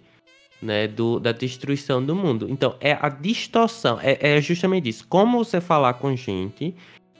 Né, 0.61 0.87
do, 0.87 1.19
da 1.19 1.33
destruição 1.33 2.05
do 2.05 2.15
mundo. 2.15 2.47
Então, 2.49 2.77
é 2.81 2.93
a 2.93 3.09
distorção, 3.09 3.99
é, 4.01 4.37
é 4.37 4.41
justamente 4.41 4.89
isso. 4.89 5.05
Como 5.09 5.45
você 5.45 5.61
falar 5.61 5.95
com 5.95 6.15
gente 6.15 6.73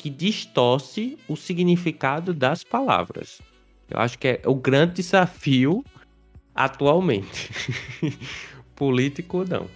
que 0.03 0.11
distorce 0.11 1.17
o 1.29 1.37
significado 1.37 2.35
das 2.35 2.65
palavras. 2.65 3.41
Eu 3.89 4.01
acho 4.01 4.19
que 4.19 4.27
é 4.27 4.41
o 4.47 4.55
grande 4.57 4.95
desafio 4.95 5.85
atualmente. 6.53 7.49
Político 8.75 9.45
não. 9.49 9.69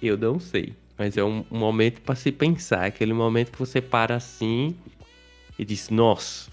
Eu 0.00 0.16
não 0.16 0.38
sei. 0.38 0.72
Mas 0.96 1.16
é 1.16 1.24
um, 1.24 1.44
momento 1.50 2.00
para 2.00 2.14
se 2.14 2.30
pensar. 2.30 2.84
Aquele 2.84 3.12
momento 3.12 3.50
que 3.50 3.58
você 3.58 3.80
para 3.80 4.14
assim 4.14 4.76
e 5.58 5.64
diz: 5.64 5.90
Nossa, 5.90 6.48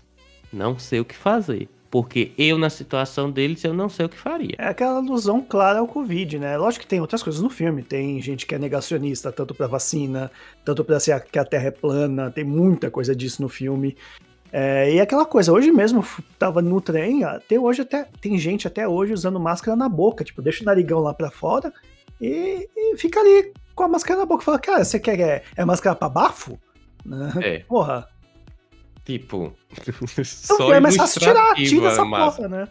não 0.52 0.80
sei 0.80 1.00
o 1.00 1.06
que 1.06 1.16
fazer. 1.16 1.70
Porque 1.92 2.32
eu, 2.38 2.58
na 2.58 2.70
situação 2.70 3.32
deles, 3.32 3.64
eu 3.64 3.74
não 3.74 3.90
sei 3.90 4.06
o 4.06 4.10
que 4.10 4.18
faria. 4.18 4.56
É 4.60 4.68
aquela 4.68 4.98
alusão 4.98 5.42
clara 5.42 5.80
ao 5.80 5.88
Covid, 5.88 6.38
né? 6.38 6.56
Lógico 6.56 6.84
que 6.84 6.90
tem 6.90 7.02
outras 7.02 7.24
coisas 7.24 7.42
no 7.42 7.50
filme. 7.50 7.82
Tem 7.82 8.22
gente 8.22 8.46
que 8.46 8.54
é 8.54 8.60
negacionista, 8.60 9.32
tanto 9.32 9.56
pra 9.56 9.66
vacina, 9.66 10.32
tanto 10.64 10.84
pra 10.84 11.00
ser 11.00 11.20
que 11.24 11.40
a 11.40 11.46
Terra 11.46 11.68
é 11.68 11.72
plana. 11.72 12.30
Tem 12.30 12.44
muita 12.44 12.92
coisa 12.92 13.16
disso 13.16 13.42
no 13.42 13.50
filme. 13.50 13.98
É, 14.52 14.94
e 14.94 15.00
aquela 15.00 15.26
coisa, 15.26 15.52
hoje 15.52 15.72
mesmo 15.72 16.06
tava 16.38 16.62
no 16.62 16.82
trem, 16.82 17.24
até 17.24 17.60
hoje 17.60 17.84
até 17.84 18.08
tem 18.20 18.38
gente 18.38 18.68
até 18.68 18.88
hoje 18.88 19.14
usando 19.14 19.40
máscara 19.40 19.78
na 19.78 19.88
boca, 19.88 20.24
tipo, 20.24 20.42
deixa 20.42 20.64
o 20.64 20.66
narigão 20.66 21.00
lá 21.00 21.14
pra 21.14 21.30
fora 21.30 21.72
e, 22.20 22.68
e 22.76 22.98
fica 22.98 23.20
ali 23.20 23.54
com 23.76 23.84
a 23.84 23.88
máscara 23.88 24.20
na 24.20 24.26
boca. 24.26 24.44
Fala, 24.44 24.60
cara, 24.60 24.84
você 24.84 25.00
quer 25.00 25.20
é, 25.20 25.44
é 25.56 25.66
máscara 25.66 25.96
pra 25.96 26.10
bafo? 26.10 26.60
É. 27.42 27.60
Porra. 27.60 28.08
Tipo, 29.06 29.54
só 30.24 30.74
é 30.74 30.92
fácil 30.92 31.22
tirar, 31.22 31.56
tira 31.56 31.88
essa 31.88 32.06
mas- 32.06 32.36
porra, 32.36 32.48
né? 32.48 32.68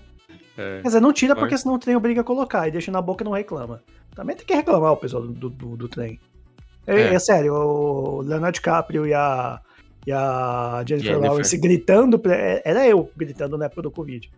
É. 0.57 0.81
Quer 0.83 0.89
dizer, 0.89 1.01
não 1.01 1.13
tira 1.13 1.35
Mas- 1.35 1.41
porque 1.41 1.57
senão 1.59 1.77
o 1.77 1.79
trem 1.79 1.95
obriga 1.97 2.21
a 2.21 2.25
colocar 2.25 2.67
e 2.67 2.71
deixa 2.73 2.91
na 2.91 3.01
boca 3.01 3.23
e 3.23 3.25
não 3.25 3.33
reclama. 3.33 3.81
Também 4.15 4.35
tem 4.35 4.45
que 4.45 4.55
reclamar 4.55 4.93
o 4.93 4.97
pessoal 4.97 5.23
do, 5.25 5.49
do, 5.49 5.77
do 5.77 5.89
trem. 5.89 6.19
É, 6.87 7.01
É. 7.01 7.15
é 7.15 7.19
sério, 7.19 7.55
o 7.55 8.23
Leonardo 8.23 8.55
DiCaprio 8.57 9.07
e 9.07 9.15
a, 9.15 9.61
e 10.07 10.11
a 10.13 10.83
Jennifer, 10.87 11.13
Jennifer. 11.13 11.31
Lawrence 11.31 11.57
gritando, 11.59 12.21
é- 12.27 12.63
era 12.65 12.87
eu 12.87 13.09
gritando 13.17 13.57
na 13.57 13.67
época 13.67 13.83
do 13.83 13.91
Covid. 13.91 14.29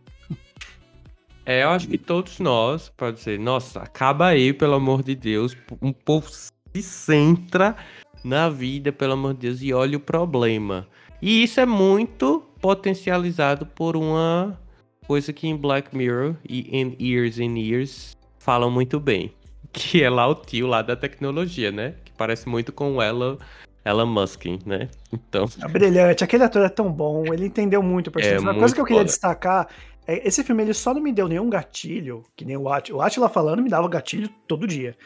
É, 1.46 1.64
eu 1.64 1.70
acho 1.70 1.88
que 1.88 1.96
todos 1.98 2.38
nós, 2.38 2.90
pode 2.96 3.16
dizer, 3.16 3.38
nossa, 3.38 3.80
acaba 3.80 4.26
aí, 4.26 4.52
pelo 4.52 4.74
amor 4.74 5.02
de 5.02 5.14
Deus. 5.14 5.56
Um 5.80 5.92
povo 5.92 6.28
se 6.30 6.82
centra 6.82 7.74
na 8.22 8.48
vida, 8.50 8.92
pelo 8.92 9.14
amor 9.14 9.32
de 9.34 9.40
Deus, 9.48 9.62
e 9.62 9.72
olha 9.72 9.96
o 9.96 10.00
problema. 10.00 10.86
E 11.22 11.42
isso 11.42 11.60
é 11.60 11.66
muito 11.66 12.42
potencializado 12.60 13.66
por 13.66 13.96
uma 13.96 14.58
coisa 15.06 15.32
que 15.32 15.48
em 15.48 15.56
Black 15.56 15.96
Mirror 15.96 16.36
e 16.48 16.68
em 16.76 16.96
Years 17.00 17.38
and 17.38 17.58
Years 17.58 18.16
falam 18.38 18.70
muito 18.70 19.00
bem. 19.00 19.32
Que 19.72 20.02
é 20.02 20.10
lá 20.10 20.26
o 20.26 20.34
tio 20.34 20.66
lá 20.66 20.82
da 20.82 20.96
tecnologia, 20.96 21.70
né? 21.70 21.94
Que 22.04 22.10
parece 22.10 22.48
muito 22.48 22.72
com 22.72 22.96
o 22.96 23.00
Elon, 23.00 23.36
Musk, 24.04 24.46
né? 24.66 24.88
Então, 25.12 25.48
É 25.62 25.68
brilhante, 25.68 26.24
aquele 26.24 26.42
ator 26.42 26.62
é 26.64 26.68
tão 26.68 26.90
bom, 26.90 27.32
ele 27.32 27.46
entendeu 27.46 27.80
muito 27.80 28.08
o 28.08 28.10
personagem. 28.10 28.44
Uma 28.44 28.58
coisa 28.58 28.74
que 28.74 28.80
eu 28.80 28.84
queria 28.84 29.02
foda. 29.02 29.10
destacar 29.10 29.68
é 30.08 30.26
esse 30.26 30.42
filme 30.42 30.64
ele 30.64 30.74
só 30.74 30.92
não 30.92 31.00
me 31.00 31.12
deu 31.12 31.28
nenhum 31.28 31.48
gatilho, 31.48 32.24
que 32.34 32.44
nem 32.44 32.56
o 32.56 32.68
Atila. 32.68 32.98
O 32.98 33.02
Atila 33.02 33.28
falando 33.28 33.62
me 33.62 33.70
dava 33.70 33.88
gatilho 33.88 34.28
todo 34.48 34.66
dia, 34.66 34.96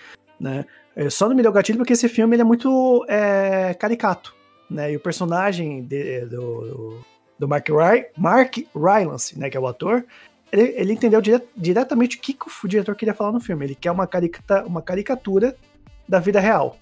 né? 0.40 0.64
Ele 0.96 1.10
só 1.10 1.28
não 1.28 1.36
me 1.36 1.42
deu 1.42 1.52
gatilho 1.52 1.76
porque 1.76 1.92
esse 1.92 2.08
filme 2.08 2.34
ele 2.34 2.40
é 2.40 2.44
muito 2.44 3.04
é, 3.06 3.74
caricato, 3.74 4.34
né? 4.70 4.92
E 4.92 4.96
o 4.96 5.00
personagem 5.00 5.82
de- 5.82 6.26
do, 6.26 6.98
do 7.38 7.48
Mark, 7.48 7.68
Ry, 7.68 8.06
Mark 8.16 8.56
Rylance, 8.74 9.38
né, 9.38 9.50
que 9.50 9.56
é 9.56 9.60
o 9.60 9.66
ator, 9.66 10.04
ele, 10.52 10.74
ele 10.76 10.92
entendeu 10.92 11.20
dire- 11.20 11.42
diretamente 11.56 12.16
o 12.16 12.20
que, 12.20 12.32
que 12.32 12.46
o 12.64 12.68
diretor 12.68 12.94
queria 12.94 13.14
falar 13.14 13.32
no 13.32 13.40
filme. 13.40 13.64
Ele 13.64 13.74
quer 13.74 13.90
uma, 13.90 14.06
caricata, 14.06 14.64
uma 14.64 14.80
caricatura 14.80 15.56
da 16.08 16.18
vida 16.18 16.40
real. 16.40 16.78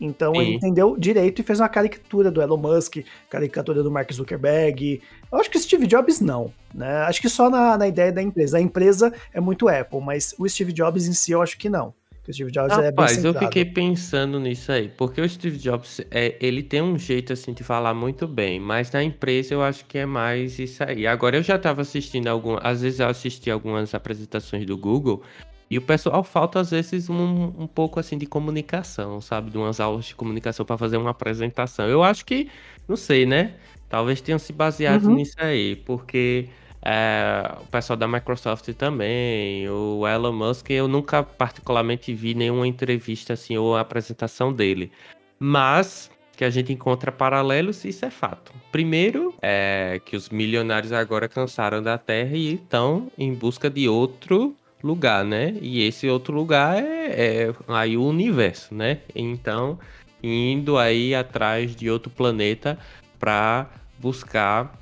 Então 0.00 0.34
ele 0.34 0.46
Sim. 0.46 0.54
entendeu 0.54 0.96
direito 0.98 1.40
e 1.40 1.44
fez 1.44 1.60
uma 1.60 1.68
caricatura 1.68 2.28
do 2.28 2.42
Elon 2.42 2.56
Musk, 2.56 2.96
caricatura 3.30 3.84
do 3.84 3.90
Mark 3.90 4.12
Zuckerberg. 4.12 5.00
Eu 5.30 5.38
acho 5.38 5.48
que 5.48 5.58
Steve 5.60 5.86
Jobs 5.86 6.20
não, 6.20 6.52
né? 6.74 7.02
Acho 7.02 7.20
que 7.20 7.28
só 7.28 7.48
na, 7.48 7.78
na 7.78 7.86
ideia 7.86 8.10
da 8.10 8.20
empresa. 8.20 8.58
A 8.58 8.60
empresa 8.60 9.12
é 9.32 9.40
muito 9.40 9.68
Apple, 9.68 10.00
mas 10.00 10.34
o 10.38 10.48
Steve 10.48 10.72
Jobs 10.72 11.06
em 11.06 11.12
si 11.12 11.30
eu 11.30 11.40
acho 11.40 11.56
que 11.56 11.68
não. 11.68 11.94
Porque 12.22 12.30
o 12.32 12.34
Steve 12.34 12.50
Jobs 12.52 12.78
é 12.78 12.90
bem 12.92 13.06
Rapaz, 13.06 13.24
eu 13.24 13.34
centrado. 13.34 13.34
fiquei 13.34 13.64
pensando 13.64 14.38
nisso 14.40 14.70
aí, 14.72 14.88
porque 14.88 15.20
o 15.20 15.28
Steve 15.28 15.58
Jobs, 15.58 16.00
é, 16.10 16.38
ele 16.40 16.62
tem 16.62 16.80
um 16.80 16.96
jeito 16.96 17.32
assim 17.32 17.52
de 17.52 17.62
falar 17.62 17.92
muito 17.92 18.26
bem, 18.26 18.58
mas 18.60 18.90
na 18.92 19.02
empresa 19.02 19.52
eu 19.52 19.62
acho 19.62 19.84
que 19.84 19.98
é 19.98 20.06
mais 20.06 20.58
isso 20.58 20.82
aí. 20.84 21.06
Agora 21.06 21.36
eu 21.36 21.42
já 21.42 21.58
tava 21.58 21.82
assistindo 21.82 22.28
algumas, 22.28 22.60
às 22.64 22.80
vezes 22.82 23.00
eu 23.00 23.08
assisti 23.08 23.50
algumas 23.50 23.94
apresentações 23.94 24.64
do 24.64 24.78
Google 24.78 25.22
e 25.68 25.76
o 25.76 25.82
pessoal 25.82 26.22
falta 26.24 26.60
às 26.60 26.70
vezes 26.70 27.10
um, 27.10 27.46
um 27.62 27.66
pouco 27.66 27.98
assim 28.00 28.16
de 28.16 28.26
comunicação, 28.26 29.20
sabe, 29.20 29.50
de 29.50 29.58
umas 29.58 29.80
aulas 29.80 30.06
de 30.06 30.14
comunicação 30.14 30.64
para 30.64 30.78
fazer 30.78 30.96
uma 30.96 31.10
apresentação. 31.10 31.86
Eu 31.88 32.02
acho 32.02 32.24
que, 32.24 32.48
não 32.88 32.96
sei, 32.96 33.26
né? 33.26 33.56
Talvez 33.88 34.20
tenham 34.22 34.38
se 34.38 34.52
baseado 34.52 35.08
Uhum. 35.08 35.10
nisso 35.10 35.34
aí, 35.38 35.76
porque 35.76 36.48
é, 36.84 37.54
o 37.60 37.66
pessoal 37.66 37.96
da 37.96 38.08
Microsoft 38.08 38.68
também, 38.74 39.68
o 39.68 40.06
Elon 40.06 40.32
Musk, 40.32 40.70
eu 40.70 40.88
nunca 40.88 41.22
particularmente 41.22 42.12
vi 42.12 42.34
nenhuma 42.34 42.66
entrevista 42.66 43.34
assim 43.34 43.56
ou 43.56 43.76
apresentação 43.76 44.52
dele. 44.52 44.90
Mas 45.38 46.10
que 46.36 46.44
a 46.44 46.50
gente 46.50 46.72
encontra 46.72 47.12
paralelos, 47.12 47.84
isso 47.84 48.04
é 48.04 48.10
fato. 48.10 48.52
Primeiro, 48.72 49.34
é 49.40 50.00
que 50.04 50.16
os 50.16 50.28
milionários 50.28 50.92
agora 50.92 51.28
cansaram 51.28 51.82
da 51.82 51.96
Terra 51.98 52.36
e 52.36 52.54
estão 52.54 53.10
em 53.16 53.32
busca 53.32 53.70
de 53.70 53.88
outro 53.88 54.56
lugar, 54.82 55.24
né? 55.24 55.54
E 55.60 55.86
esse 55.86 56.08
outro 56.08 56.34
lugar 56.34 56.82
é, 56.82 57.46
é 57.46 57.54
aí 57.68 57.96
o 57.96 58.04
universo, 58.04 58.74
né? 58.74 59.00
Então, 59.14 59.78
indo 60.22 60.78
aí 60.78 61.14
atrás 61.14 61.76
de 61.76 61.88
outro 61.88 62.10
planeta 62.10 62.78
para 63.20 63.70
buscar 64.00 64.81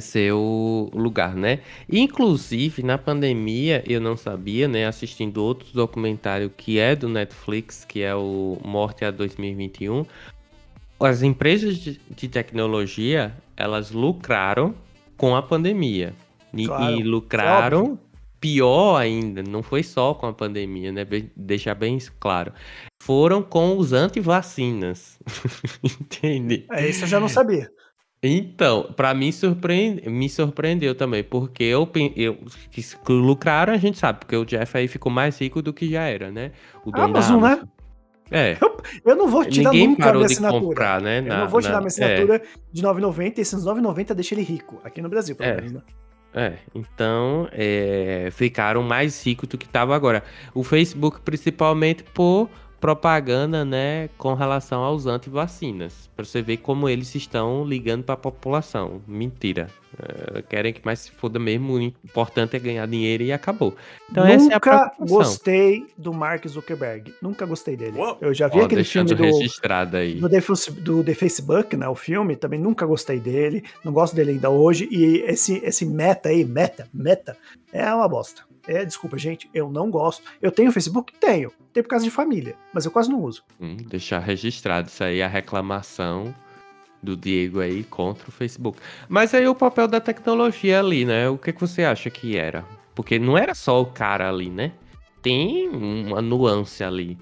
seu 0.00 0.90
lugar, 0.92 1.34
né? 1.34 1.60
Inclusive, 1.90 2.82
na 2.82 2.98
pandemia, 2.98 3.82
eu 3.86 4.00
não 4.00 4.16
sabia, 4.16 4.66
né? 4.68 4.86
Assistindo 4.86 5.42
outro 5.42 5.68
documentário 5.72 6.50
que 6.50 6.78
é 6.78 6.94
do 6.94 7.08
Netflix, 7.08 7.84
que 7.84 8.02
é 8.02 8.14
o 8.14 8.58
Morte 8.64 9.04
a 9.04 9.10
2021. 9.10 10.04
As 11.00 11.22
empresas 11.22 11.76
de, 11.78 12.00
de 12.10 12.28
tecnologia, 12.28 13.34
elas 13.56 13.90
lucraram 13.90 14.74
com 15.16 15.36
a 15.36 15.42
pandemia. 15.42 16.14
E, 16.52 16.66
Claro, 16.66 17.00
e 17.00 17.02
lucraram 17.02 17.98
pior 18.44 18.96
ainda, 18.96 19.42
não 19.42 19.62
foi 19.62 19.82
só 19.82 20.12
com 20.12 20.26
a 20.26 20.32
pandemia, 20.32 20.92
né? 20.92 21.06
Deixar 21.34 21.74
bem 21.74 21.96
isso 21.96 22.12
claro. 22.20 22.52
Foram 23.02 23.42
com 23.42 23.78
os 23.78 23.94
antivacinas. 23.94 25.18
Entende? 25.82 26.66
É, 26.70 26.86
isso 26.86 27.04
eu 27.04 27.08
já 27.08 27.18
não 27.18 27.28
sabia. 27.28 27.70
Então, 28.26 28.84
pra 28.96 29.12
mim 29.12 29.30
surpreende, 29.30 30.08
me 30.08 30.30
surpreendeu 30.30 30.94
também, 30.94 31.22
porque 31.22 31.62
eu, 31.62 31.86
eu 32.16 32.38
que 32.70 32.82
lucraram, 33.12 33.74
a 33.74 33.76
gente 33.76 33.98
sabe, 33.98 34.20
porque 34.20 34.34
o 34.34 34.46
Jeff 34.46 34.78
aí 34.78 34.88
ficou 34.88 35.12
mais 35.12 35.38
rico 35.38 35.60
do 35.60 35.74
que 35.74 35.90
já 35.90 36.04
era, 36.04 36.30
né? 36.30 36.52
O 36.86 36.90
dono 36.90 37.12
da 37.12 37.18
Amazon, 37.20 37.40
né? 37.42 37.46
Amazon. 37.48 37.68
É. 38.30 38.56
Eu 39.04 39.14
não 39.16 39.28
vou 39.28 39.44
tirar 39.44 39.70
Ninguém 39.70 39.88
nunca 39.88 40.02
parou 40.04 40.18
minha 40.20 40.28
de 40.28 40.32
assinatura. 40.34 40.62
comprar, 40.64 41.00
né? 41.02 41.18
Eu 41.18 41.22
na- 41.24 41.38
não 41.40 41.48
vou 41.48 41.60
tirar 41.60 41.74
na- 41.74 41.80
minha 41.80 41.88
assinatura 41.88 42.42
de 42.72 42.82
9,90 42.82 43.38
e 43.38 43.40
esses 43.42 43.64
9,90 43.64 44.14
deixa 44.14 44.34
ele 44.34 44.42
rico. 44.42 44.80
Aqui 44.82 45.02
no 45.02 45.08
Brasil, 45.10 45.36
pelo 45.36 45.50
É. 45.50 45.56
menos, 45.56 45.72
né? 45.72 45.80
É, 46.34 46.44
é. 46.46 46.58
então 46.74 47.46
é, 47.52 48.28
ficaram 48.32 48.82
mais 48.82 49.24
ricos 49.24 49.48
do 49.48 49.56
que 49.58 49.66
estava 49.66 49.94
agora. 49.94 50.22
O 50.54 50.64
Facebook, 50.64 51.20
principalmente 51.20 52.02
por 52.14 52.48
propaganda, 52.84 53.64
né, 53.64 54.10
com 54.18 54.34
relação 54.34 54.82
aos 54.82 55.06
antivacinas. 55.06 56.10
Pra 56.14 56.22
você 56.22 56.42
ver 56.42 56.58
como 56.58 56.86
eles 56.86 57.14
estão 57.14 57.64
ligando 57.64 58.04
pra 58.04 58.14
população. 58.14 59.00
Mentira. 59.08 59.70
É, 59.98 60.42
querem 60.42 60.70
que 60.70 60.84
mais 60.84 60.98
se 60.98 61.10
foda 61.10 61.38
mesmo. 61.38 61.72
O 61.72 61.80
importante 61.80 62.56
é 62.56 62.58
ganhar 62.58 62.86
dinheiro 62.86 63.22
e 63.22 63.32
acabou. 63.32 63.74
Então 64.10 64.26
essa 64.26 64.44
é 64.44 64.52
a 64.52 64.56
Nunca 64.56 64.70
preocupação. 64.70 65.16
gostei 65.16 65.86
do 65.96 66.12
Mark 66.12 66.46
Zuckerberg. 66.46 67.14
Nunca 67.22 67.46
gostei 67.46 67.74
dele. 67.74 67.96
Uou. 67.96 68.18
Eu 68.20 68.34
já 68.34 68.48
vi 68.48 68.60
Ó, 68.60 68.64
aquele 68.66 68.84
filme 68.84 69.14
do, 69.14 69.22
registrado 69.22 69.96
aí. 69.96 70.16
do, 70.20 70.28
The, 70.28 70.40
do 70.82 71.02
The 71.02 71.14
Facebook, 71.14 71.74
né? 71.78 71.88
O 71.88 71.94
filme, 71.94 72.36
também 72.36 72.60
nunca 72.60 72.84
gostei 72.84 73.18
dele. 73.18 73.64
Não 73.82 73.94
gosto 73.94 74.14
dele 74.14 74.32
ainda 74.32 74.50
hoje. 74.50 74.86
E 74.90 75.22
esse, 75.22 75.56
esse 75.64 75.86
meta 75.86 76.28
aí, 76.28 76.44
meta, 76.44 76.86
meta, 76.92 77.34
é 77.72 77.90
uma 77.94 78.06
bosta. 78.06 78.42
É, 78.68 78.84
desculpa, 78.84 79.16
gente, 79.16 79.48
eu 79.54 79.70
não 79.70 79.90
gosto. 79.90 80.22
Eu 80.42 80.52
tenho 80.52 80.70
Facebook? 80.70 81.14
Tenho. 81.18 81.50
Tenho 81.74 81.82
por 81.84 81.90
causa 81.90 82.04
de 82.04 82.10
família, 82.10 82.54
mas 82.72 82.84
eu 82.84 82.90
quase 82.92 83.10
não 83.10 83.20
uso. 83.20 83.42
Hum, 83.60 83.76
deixar 83.76 84.20
registrado 84.20 84.88
isso 84.88 85.02
aí, 85.02 85.20
a 85.20 85.26
reclamação 85.28 86.32
do 87.02 87.16
Diego 87.16 87.58
aí 87.60 87.82
contra 87.82 88.28
o 88.28 88.32
Facebook. 88.32 88.78
Mas 89.08 89.34
aí 89.34 89.46
o 89.48 89.54
papel 89.56 89.88
da 89.88 90.00
tecnologia 90.00 90.78
ali, 90.78 91.04
né? 91.04 91.28
O 91.28 91.36
que, 91.36 91.52
que 91.52 91.60
você 91.60 91.82
acha 91.82 92.08
que 92.08 92.36
era? 92.36 92.64
Porque 92.94 93.18
não 93.18 93.36
era 93.36 93.54
só 93.56 93.82
o 93.82 93.86
cara 93.86 94.28
ali, 94.28 94.48
né? 94.48 94.70
Tem 95.20 95.68
uma 95.68 96.22
nuance 96.22 96.84
ali. 96.84 97.18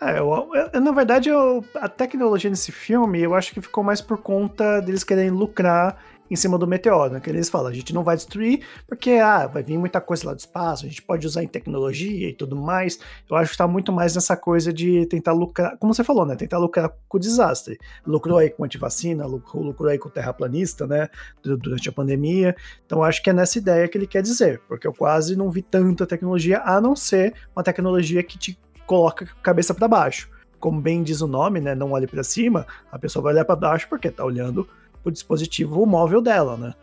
É, 0.00 0.18
eu- 0.18 0.50
eu- 0.72 0.80
na 0.80 0.92
verdade, 0.92 1.28
eu- 1.28 1.64
a 1.74 1.88
tecnologia 1.88 2.48
nesse 2.48 2.70
filme, 2.70 3.20
eu 3.20 3.34
acho 3.34 3.52
que 3.52 3.60
ficou 3.60 3.82
mais 3.82 4.00
por 4.00 4.18
conta 4.18 4.80
deles 4.80 5.02
querem 5.02 5.30
lucrar 5.30 6.00
em 6.30 6.36
cima 6.36 6.58
do 6.58 6.66
meteoro, 6.66 7.12
né? 7.14 7.20
Que 7.20 7.30
eles 7.30 7.48
falam, 7.48 7.68
a 7.68 7.72
gente 7.74 7.92
não 7.94 8.02
vai 8.02 8.16
destruir 8.16 8.64
porque 8.86 9.12
ah, 9.12 9.46
vai 9.46 9.62
vir 9.62 9.78
muita 9.78 10.00
coisa 10.00 10.26
lá 10.26 10.34
do 10.34 10.38
espaço, 10.38 10.84
a 10.84 10.88
gente 10.88 11.02
pode 11.02 11.26
usar 11.26 11.42
em 11.42 11.48
tecnologia 11.48 12.28
e 12.28 12.32
tudo 12.32 12.56
mais. 12.56 12.98
Eu 13.30 13.36
acho 13.36 13.52
que 13.52 13.58
tá 13.58 13.66
muito 13.68 13.92
mais 13.92 14.14
nessa 14.14 14.36
coisa 14.36 14.72
de 14.72 15.06
tentar 15.06 15.32
lucrar, 15.32 15.76
como 15.78 15.92
você 15.94 16.02
falou, 16.04 16.24
né? 16.26 16.36
Tentar 16.36 16.58
lucrar 16.58 16.92
com 17.08 17.16
o 17.16 17.20
desastre. 17.20 17.78
Lucrou 18.06 18.38
aí 18.38 18.50
com 18.50 18.64
antivacina, 18.64 19.26
lucrou, 19.26 19.62
lucrou 19.62 19.90
aí 19.90 19.98
com 19.98 20.08
o 20.08 20.12
terraplanista, 20.12 20.86
né? 20.86 21.08
du- 21.42 21.56
Durante 21.56 21.88
a 21.88 21.92
pandemia. 21.92 22.54
Então 22.84 23.02
acho 23.02 23.22
que 23.22 23.30
é 23.30 23.32
nessa 23.32 23.58
ideia 23.58 23.88
que 23.88 23.96
ele 23.96 24.06
quer 24.06 24.22
dizer, 24.22 24.60
porque 24.68 24.86
eu 24.86 24.92
quase 24.92 25.36
não 25.36 25.50
vi 25.50 25.62
tanta 25.62 26.06
tecnologia, 26.06 26.60
a 26.64 26.80
não 26.80 26.94
ser 26.96 27.34
uma 27.54 27.62
tecnologia 27.62 28.22
que 28.22 28.38
te 28.38 28.58
coloca 28.86 29.26
cabeça 29.42 29.74
para 29.74 29.88
baixo. 29.88 30.28
Como 30.58 30.80
bem 30.80 31.02
diz 31.02 31.20
o 31.20 31.26
nome, 31.26 31.60
né? 31.60 31.74
Não 31.74 31.92
olhe 31.92 32.06
para 32.06 32.22
cima, 32.24 32.66
a 32.90 32.98
pessoa 32.98 33.22
vai 33.22 33.32
olhar 33.34 33.44
para 33.44 33.56
baixo 33.56 33.86
porque 33.88 34.10
tá 34.10 34.24
olhando 34.24 34.66
o 35.08 35.12
dispositivo 35.12 35.86
móvel 35.86 36.20
dela, 36.20 36.56
né? 36.56 36.74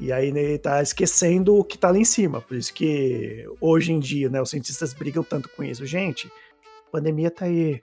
E 0.00 0.12
aí 0.12 0.28
ele 0.28 0.58
tá 0.58 0.82
esquecendo 0.82 1.56
o 1.56 1.64
que 1.64 1.76
tá 1.76 1.90
lá 1.90 1.98
em 1.98 2.04
cima. 2.04 2.40
Por 2.40 2.56
isso 2.56 2.72
que 2.72 3.46
hoje 3.60 3.92
em 3.92 4.00
dia, 4.00 4.30
né, 4.30 4.40
os 4.40 4.48
cientistas 4.48 4.94
brigam 4.94 5.22
tanto 5.22 5.48
com 5.50 5.62
isso. 5.62 5.84
Gente, 5.84 6.26
a 6.88 6.90
pandemia 6.90 7.30
tá 7.30 7.44
aí. 7.44 7.82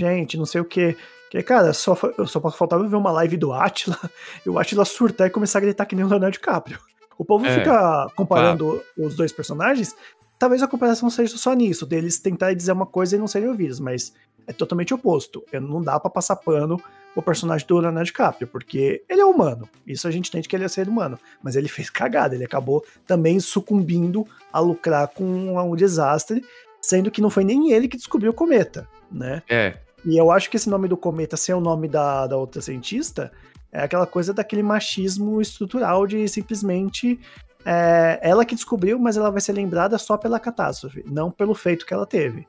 Gente, 0.00 0.38
não 0.38 0.46
sei 0.46 0.62
o 0.62 0.64
quê. 0.64 0.96
Que, 1.30 1.42
cara, 1.42 1.74
só, 1.74 1.94
só 2.26 2.40
faltava 2.50 2.88
ver 2.88 2.96
uma 2.96 3.12
live 3.12 3.36
do 3.36 3.52
Atila 3.52 3.98
e 4.46 4.48
o 4.48 4.58
Atila 4.58 4.84
surtar 4.86 5.26
e 5.26 5.30
começar 5.30 5.58
a 5.58 5.62
gritar 5.62 5.84
que 5.84 5.94
nem 5.94 6.04
o 6.04 6.08
Leonardo 6.08 6.32
DiCaprio. 6.32 6.78
O 7.18 7.24
povo 7.24 7.44
é, 7.44 7.58
fica 7.58 8.06
comparando 8.16 8.82
os 8.96 9.14
dois 9.14 9.30
personagens. 9.30 9.94
Talvez 10.38 10.62
a 10.62 10.68
comparação 10.68 11.10
seja 11.10 11.36
só 11.36 11.52
nisso, 11.52 11.84
deles 11.84 12.18
tentarem 12.18 12.56
dizer 12.56 12.72
uma 12.72 12.86
coisa 12.86 13.16
e 13.16 13.18
não 13.18 13.26
serem 13.26 13.48
ouvidos, 13.48 13.78
mas 13.78 14.14
é 14.46 14.52
totalmente 14.52 14.94
oposto. 14.94 15.44
Não 15.52 15.82
dá 15.82 16.00
para 16.00 16.10
passar 16.10 16.36
pano 16.36 16.80
o 17.18 17.22
personagem 17.22 17.66
do 17.66 17.78
Leonardo 17.78 18.06
DiCaprio, 18.06 18.46
porque 18.46 19.02
ele 19.08 19.20
é 19.20 19.24
humano. 19.24 19.68
Isso 19.84 20.06
a 20.06 20.10
gente 20.10 20.28
entende 20.28 20.48
que 20.48 20.54
ele 20.54 20.64
é 20.64 20.68
ser 20.68 20.88
humano. 20.88 21.18
Mas 21.42 21.56
ele 21.56 21.66
fez 21.68 21.90
cagada, 21.90 22.36
ele 22.36 22.44
acabou 22.44 22.84
também 23.06 23.40
sucumbindo 23.40 24.24
a 24.52 24.60
lucrar 24.60 25.08
com 25.08 25.24
um 25.24 25.74
desastre, 25.74 26.44
sendo 26.80 27.10
que 27.10 27.20
não 27.20 27.28
foi 27.28 27.42
nem 27.42 27.72
ele 27.72 27.88
que 27.88 27.96
descobriu 27.96 28.30
o 28.30 28.34
cometa, 28.34 28.88
né? 29.10 29.42
É. 29.48 29.76
E 30.04 30.16
eu 30.16 30.30
acho 30.30 30.48
que 30.48 30.56
esse 30.56 30.70
nome 30.70 30.86
do 30.86 30.96
cometa 30.96 31.36
ser 31.36 31.54
o 31.54 31.60
nome 31.60 31.88
da, 31.88 32.28
da 32.28 32.36
outra 32.36 32.62
cientista 32.62 33.32
é 33.72 33.82
aquela 33.82 34.06
coisa 34.06 34.32
daquele 34.32 34.62
machismo 34.62 35.42
estrutural 35.42 36.06
de 36.06 36.26
simplesmente 36.28 37.18
é, 37.64 38.20
ela 38.22 38.44
que 38.44 38.54
descobriu, 38.54 38.96
mas 38.96 39.16
ela 39.16 39.30
vai 39.30 39.40
ser 39.40 39.54
lembrada 39.54 39.98
só 39.98 40.16
pela 40.16 40.38
catástrofe, 40.38 41.04
não 41.04 41.32
pelo 41.32 41.52
feito 41.52 41.84
que 41.84 41.92
ela 41.92 42.06
teve. 42.06 42.46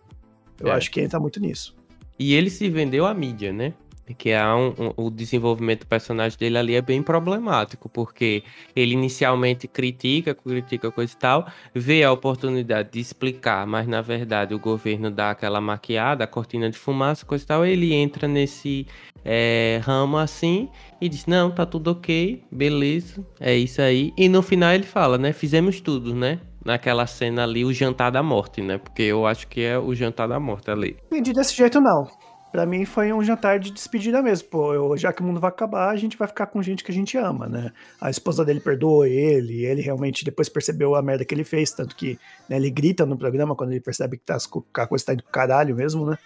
Eu 0.59 0.67
é. 0.67 0.73
acho 0.73 0.91
que 0.91 1.01
entra 1.01 1.19
muito 1.19 1.39
nisso. 1.39 1.75
E 2.19 2.35
ele 2.35 2.51
se 2.51 2.69
vendeu 2.69 3.07
à 3.07 3.13
mídia, 3.15 3.51
né? 3.51 3.73
Que 4.13 4.33
há 4.33 4.55
um, 4.55 4.73
um, 4.77 4.93
o 5.05 5.09
desenvolvimento 5.09 5.81
do 5.81 5.87
personagem 5.87 6.37
dele 6.37 6.57
ali 6.57 6.75
é 6.75 6.81
bem 6.81 7.01
problemático, 7.01 7.89
porque 7.89 8.43
ele 8.75 8.93
inicialmente 8.93 9.67
critica, 9.67 10.33
critica 10.33 10.91
coisa 10.91 11.13
e 11.13 11.17
tal, 11.17 11.47
vê 11.73 12.03
a 12.03 12.11
oportunidade 12.11 12.91
de 12.91 12.99
explicar, 12.99 13.65
mas 13.65 13.87
na 13.87 14.01
verdade 14.01 14.53
o 14.53 14.59
governo 14.59 15.09
dá 15.11 15.31
aquela 15.31 15.61
maquiada, 15.61 16.23
a 16.23 16.27
cortina 16.27 16.69
de 16.69 16.77
fumaça, 16.77 17.25
coisa 17.25 17.43
e 17.43 17.47
tal, 17.47 17.65
ele 17.65 17.93
entra 17.93 18.27
nesse 18.27 18.87
é, 19.23 19.79
ramo 19.83 20.17
assim 20.17 20.69
e 21.01 21.07
diz, 21.09 21.25
não, 21.25 21.51
tá 21.51 21.65
tudo 21.65 21.91
ok, 21.91 22.43
beleza, 22.51 23.25
é 23.39 23.55
isso 23.55 23.81
aí. 23.81 24.13
E 24.17 24.27
no 24.27 24.41
final 24.41 24.73
ele 24.73 24.83
fala, 24.83 25.17
né, 25.17 25.33
fizemos 25.33 25.81
tudo, 25.81 26.13
né? 26.15 26.39
Naquela 26.63 27.07
cena 27.07 27.43
ali, 27.43 27.63
o 27.63 27.71
jantar 27.71 28.11
da 28.11 28.21
morte, 28.21 28.61
né? 28.61 28.77
Porque 28.77 29.03
eu 29.03 29.25
acho 29.25 29.47
que 29.47 29.61
é 29.61 29.79
o 29.79 29.95
jantar 29.95 30.27
da 30.27 30.39
morte 30.39 30.69
ali. 30.69 30.97
Entendi 31.05 31.31
desse 31.31 31.55
jeito, 31.55 31.79
não. 31.79 32.05
Pra 32.51 32.65
mim 32.65 32.83
foi 32.83 33.13
um 33.13 33.23
jantar 33.23 33.59
de 33.59 33.71
despedida 33.71 34.21
mesmo. 34.23 34.47
Pô, 34.49 34.73
eu, 34.73 34.97
já 34.97 35.13
que 35.13 35.21
o 35.21 35.25
mundo 35.25 35.39
vai 35.39 35.49
acabar, 35.49 35.89
a 35.89 35.95
gente 35.95 36.17
vai 36.17 36.27
ficar 36.27 36.47
com 36.47 36.63
gente 36.63 36.83
que 36.83 36.91
a 36.91 36.93
gente 36.93 37.15
ama, 37.15 37.47
né? 37.47 37.71
A 38.01 38.09
esposa 38.09 38.43
dele 38.43 38.59
perdoou 38.59 39.05
ele, 39.05 39.65
ele 39.65 39.81
realmente 39.81 40.25
depois 40.25 40.49
percebeu 40.49 40.95
a 40.95 41.01
merda 41.01 41.23
que 41.23 41.33
ele 41.33 41.43
fez, 41.43 41.71
tanto 41.71 41.95
que 41.95 42.17
né, 42.49 42.55
ele 42.55 42.71
grita 42.71 43.05
no 43.05 43.17
programa 43.17 43.55
quando 43.55 43.71
ele 43.71 43.79
percebe 43.79 44.17
que, 44.17 44.23
tá, 44.23 44.37
que 44.37 44.81
a 44.81 44.87
coisa 44.87 45.05
tá 45.05 45.13
indo 45.13 45.23
pro 45.23 45.31
caralho 45.31 45.75
mesmo, 45.75 46.07
né? 46.07 46.17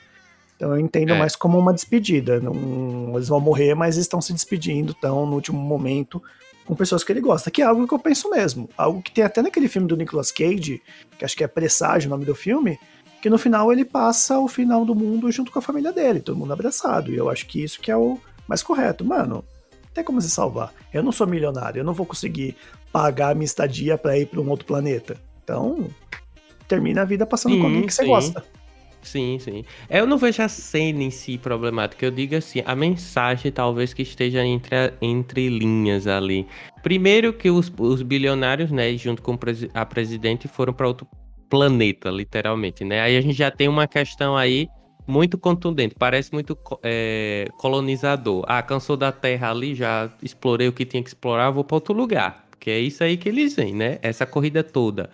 Então 0.55 0.71
eu 0.71 0.79
entendo 0.79 1.11
é. 1.11 1.19
mais 1.19 1.35
como 1.35 1.59
uma 1.59 1.73
despedida. 1.73 2.39
Não, 2.39 3.13
eles 3.15 3.27
vão 3.27 3.41
morrer, 3.41 3.75
mas 3.75 3.97
estão 3.97 4.21
se 4.21 4.31
despedindo, 4.31 4.93
estão 4.93 5.25
no 5.25 5.33
último 5.33 5.59
momento 5.59 6.23
com 6.65 6.73
pessoas 6.73 7.03
que 7.03 7.11
ele 7.11 7.19
gosta, 7.19 7.51
que 7.51 7.61
é 7.61 7.65
algo 7.65 7.85
que 7.85 7.93
eu 7.93 7.99
penso 7.99 8.29
mesmo. 8.29 8.69
Algo 8.77 9.01
que 9.01 9.11
tem 9.11 9.25
até 9.25 9.41
naquele 9.41 9.67
filme 9.67 9.87
do 9.87 9.97
Nicolas 9.97 10.31
Cage, 10.31 10.81
que 11.17 11.25
acho 11.25 11.35
que 11.35 11.43
é 11.43 11.47
Presságio 11.47 12.07
o 12.07 12.11
nome 12.11 12.23
do 12.23 12.33
filme, 12.33 12.79
que 13.23 13.29
no 13.29 13.37
final 13.37 13.71
ele 13.71 13.85
passa 13.85 14.37
o 14.37 14.49
final 14.49 14.83
do 14.83 14.93
mundo 14.93 15.31
junto 15.31 15.49
com 15.49 15.57
a 15.57 15.61
família 15.61 15.93
dele, 15.93 16.19
todo 16.19 16.35
mundo 16.35 16.51
abraçado. 16.51 17.09
E 17.09 17.15
eu 17.15 17.29
acho 17.29 17.47
que 17.47 17.63
isso 17.63 17.79
que 17.79 17.89
é 17.89 17.95
o 17.95 18.19
mais 18.45 18.61
correto. 18.61 19.05
Mano, 19.05 19.45
tem 19.93 20.03
como 20.03 20.19
se 20.19 20.29
salvar. 20.29 20.73
Eu 20.93 21.01
não 21.01 21.13
sou 21.13 21.25
milionário, 21.25 21.79
eu 21.79 21.85
não 21.85 21.93
vou 21.93 22.05
conseguir 22.05 22.53
pagar 22.91 23.29
a 23.29 23.33
minha 23.33 23.45
estadia 23.45 23.97
para 23.97 24.17
ir 24.17 24.25
para 24.25 24.41
um 24.41 24.49
outro 24.49 24.65
planeta. 24.65 25.15
Então, 25.41 25.87
termina 26.67 27.03
a 27.03 27.05
vida 27.05 27.25
passando 27.25 27.53
sim, 27.53 27.61
com 27.61 27.67
alguém 27.67 27.85
que 27.85 27.93
você 27.93 28.05
gosta. 28.05 28.43
Sim, 29.01 29.39
sim. 29.39 29.63
Eu 29.89 30.05
não 30.05 30.17
vejo 30.17 30.43
a 30.43 30.49
cena 30.49 31.01
em 31.01 31.09
si 31.09 31.37
problemática. 31.37 32.05
Eu 32.05 32.11
digo 32.11 32.35
assim, 32.35 32.61
a 32.65 32.75
mensagem 32.75 33.53
talvez 33.53 33.93
que 33.93 34.01
esteja 34.01 34.43
entre, 34.43 34.75
entre 35.01 35.47
linhas 35.47 36.07
ali. 36.07 36.45
Primeiro 36.81 37.31
que 37.31 37.49
os, 37.49 37.71
os 37.79 38.01
bilionários, 38.01 38.69
né, 38.69 38.97
junto 38.97 39.21
com 39.21 39.39
a 39.73 39.85
presidente, 39.85 40.49
foram 40.49 40.73
para 40.73 40.89
outro 40.89 41.07
planeta, 41.49 42.09
literalmente, 42.09 42.83
né? 42.83 43.01
Aí 43.01 43.17
a 43.17 43.21
gente 43.21 43.37
já 43.37 43.51
tem 43.51 43.67
uma 43.67 43.87
questão 43.87 44.35
aí 44.35 44.67
muito 45.05 45.37
contundente, 45.37 45.95
parece 45.97 46.31
muito 46.31 46.57
é, 46.81 47.47
colonizador. 47.57 48.43
Ah, 48.47 48.61
cansou 48.61 48.95
da 48.95 49.11
Terra 49.11 49.51
ali, 49.51 49.75
já 49.75 50.09
explorei 50.21 50.67
o 50.67 50.73
que 50.73 50.85
tinha 50.85 51.03
que 51.03 51.09
explorar, 51.09 51.49
vou 51.51 51.63
para 51.63 51.75
outro 51.75 51.93
lugar. 51.93 52.45
Porque 52.49 52.69
é 52.69 52.79
isso 52.79 53.03
aí 53.03 53.17
que 53.17 53.27
eles 53.27 53.55
vêm, 53.55 53.73
né? 53.73 53.99
Essa 54.01 54.25
corrida 54.25 54.63
toda. 54.63 55.09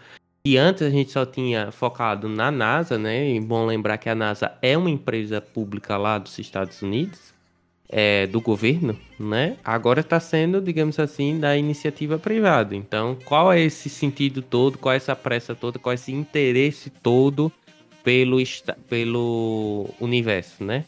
E 0.45 0.57
antes 0.57 0.83
a 0.83 0.89
gente 0.89 1.11
só 1.11 1.25
tinha 1.25 1.71
focado 1.71 2.29
na 2.29 2.51
NASA, 2.51 2.97
né? 2.97 3.29
E 3.29 3.39
bom 3.39 3.65
lembrar 3.65 3.97
que 3.97 4.09
a 4.09 4.15
NASA 4.15 4.51
é 4.61 4.77
uma 4.77 4.89
empresa 4.89 5.41
pública 5.41 5.97
lá 5.97 6.17
dos 6.17 6.37
Estados 6.39 6.81
Unidos 6.81 7.33
é, 7.89 8.27
do 8.27 8.39
governo, 8.39 8.97
né? 9.19 9.57
Agora 9.63 10.01
está 10.01 10.19
sendo, 10.19 10.61
digamos 10.61 10.99
assim, 10.99 11.39
da 11.39 11.57
iniciativa 11.57 12.19
privada. 12.19 12.75
Então, 12.75 13.17
qual 13.25 13.51
é 13.51 13.59
esse 13.59 13.89
sentido 13.89 14.43
todo? 14.43 14.77
Qual 14.77 14.93
é 14.93 14.97
essa 14.97 15.15
pressa 15.15 15.55
toda? 15.55 15.79
Qual 15.79 15.91
é 15.91 15.95
esse 15.95 16.11
interesse 16.11 16.91
todo 16.91 17.51
pelo, 18.03 18.37
pelo 18.87 19.89
universo, 19.99 20.63
né? 20.63 20.85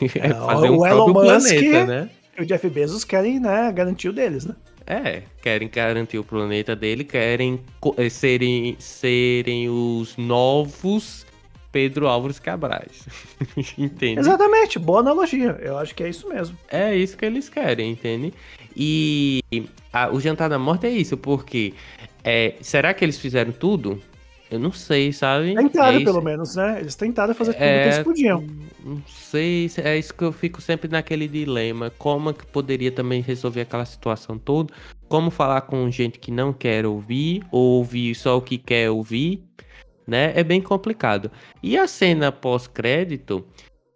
É, 0.16 0.30
fazer 0.30 0.70
um 0.70 0.78
o 0.78 0.86
Elon 0.86 1.12
Musk, 1.12 1.48
planeta, 1.48 1.86
né? 1.86 2.10
E 2.38 2.42
o 2.42 2.46
Jeff 2.46 2.66
Bezos 2.70 3.04
querem, 3.04 3.38
né, 3.38 3.70
garantir 3.72 4.08
o 4.08 4.12
deles, 4.12 4.46
né? 4.46 4.56
É, 4.86 5.22
querem 5.42 5.68
garantir 5.68 6.18
o 6.18 6.24
planeta 6.24 6.74
dele, 6.74 7.04
querem 7.04 7.60
eh, 7.98 8.08
serem, 8.08 8.74
serem 8.78 9.68
os 9.68 10.16
novos 10.16 11.26
Pedro 11.72 12.06
Álvares 12.06 12.38
Cabrais. 12.38 13.06
entende? 13.78 14.20
Exatamente, 14.20 14.78
boa 14.78 15.00
analogia. 15.00 15.58
Eu 15.60 15.78
acho 15.78 15.94
que 15.94 16.04
é 16.04 16.08
isso 16.10 16.28
mesmo. 16.28 16.56
É 16.70 16.94
isso 16.94 17.16
que 17.16 17.24
eles 17.24 17.48
querem, 17.48 17.90
entende? 17.90 18.32
E 18.76 19.42
a, 19.92 20.10
o 20.10 20.20
Jantar 20.20 20.50
da 20.50 20.58
Morte 20.58 20.86
é 20.86 20.90
isso, 20.90 21.16
porque 21.16 21.72
é, 22.22 22.54
será 22.60 22.92
que 22.92 23.04
eles 23.04 23.18
fizeram 23.18 23.50
tudo? 23.50 24.00
Eu 24.52 24.58
não 24.58 24.70
sei, 24.70 25.14
sabe? 25.14 25.54
Tentaram, 25.54 25.98
é 25.98 26.04
pelo 26.04 26.20
menos, 26.20 26.56
né? 26.56 26.78
Eles 26.80 26.94
tentaram 26.94 27.34
fazer 27.34 27.54
tudo 27.54 27.62
é, 27.62 27.82
que 27.82 27.88
eles 27.88 28.04
podiam. 28.04 28.44
Não 28.84 29.02
sei, 29.06 29.70
é 29.78 29.96
isso 29.96 30.12
que 30.12 30.22
eu 30.22 30.30
fico 30.30 30.60
sempre 30.60 30.90
naquele 30.90 31.26
dilema. 31.26 31.90
Como 31.96 32.28
é 32.28 32.32
que 32.34 32.44
poderia 32.44 32.92
também 32.92 33.22
resolver 33.22 33.62
aquela 33.62 33.86
situação 33.86 34.36
toda? 34.36 34.74
Como 35.08 35.30
falar 35.30 35.62
com 35.62 35.90
gente 35.90 36.18
que 36.18 36.30
não 36.30 36.52
quer 36.52 36.84
ouvir, 36.84 37.42
ou 37.50 37.78
ouvir 37.78 38.14
só 38.14 38.36
o 38.36 38.42
que 38.42 38.58
quer 38.58 38.90
ouvir? 38.90 39.42
Né? 40.12 40.30
É 40.36 40.44
bem 40.44 40.60
complicado. 40.60 41.30
E 41.62 41.78
a 41.78 41.86
cena 41.86 42.30
pós-crédito, 42.30 43.42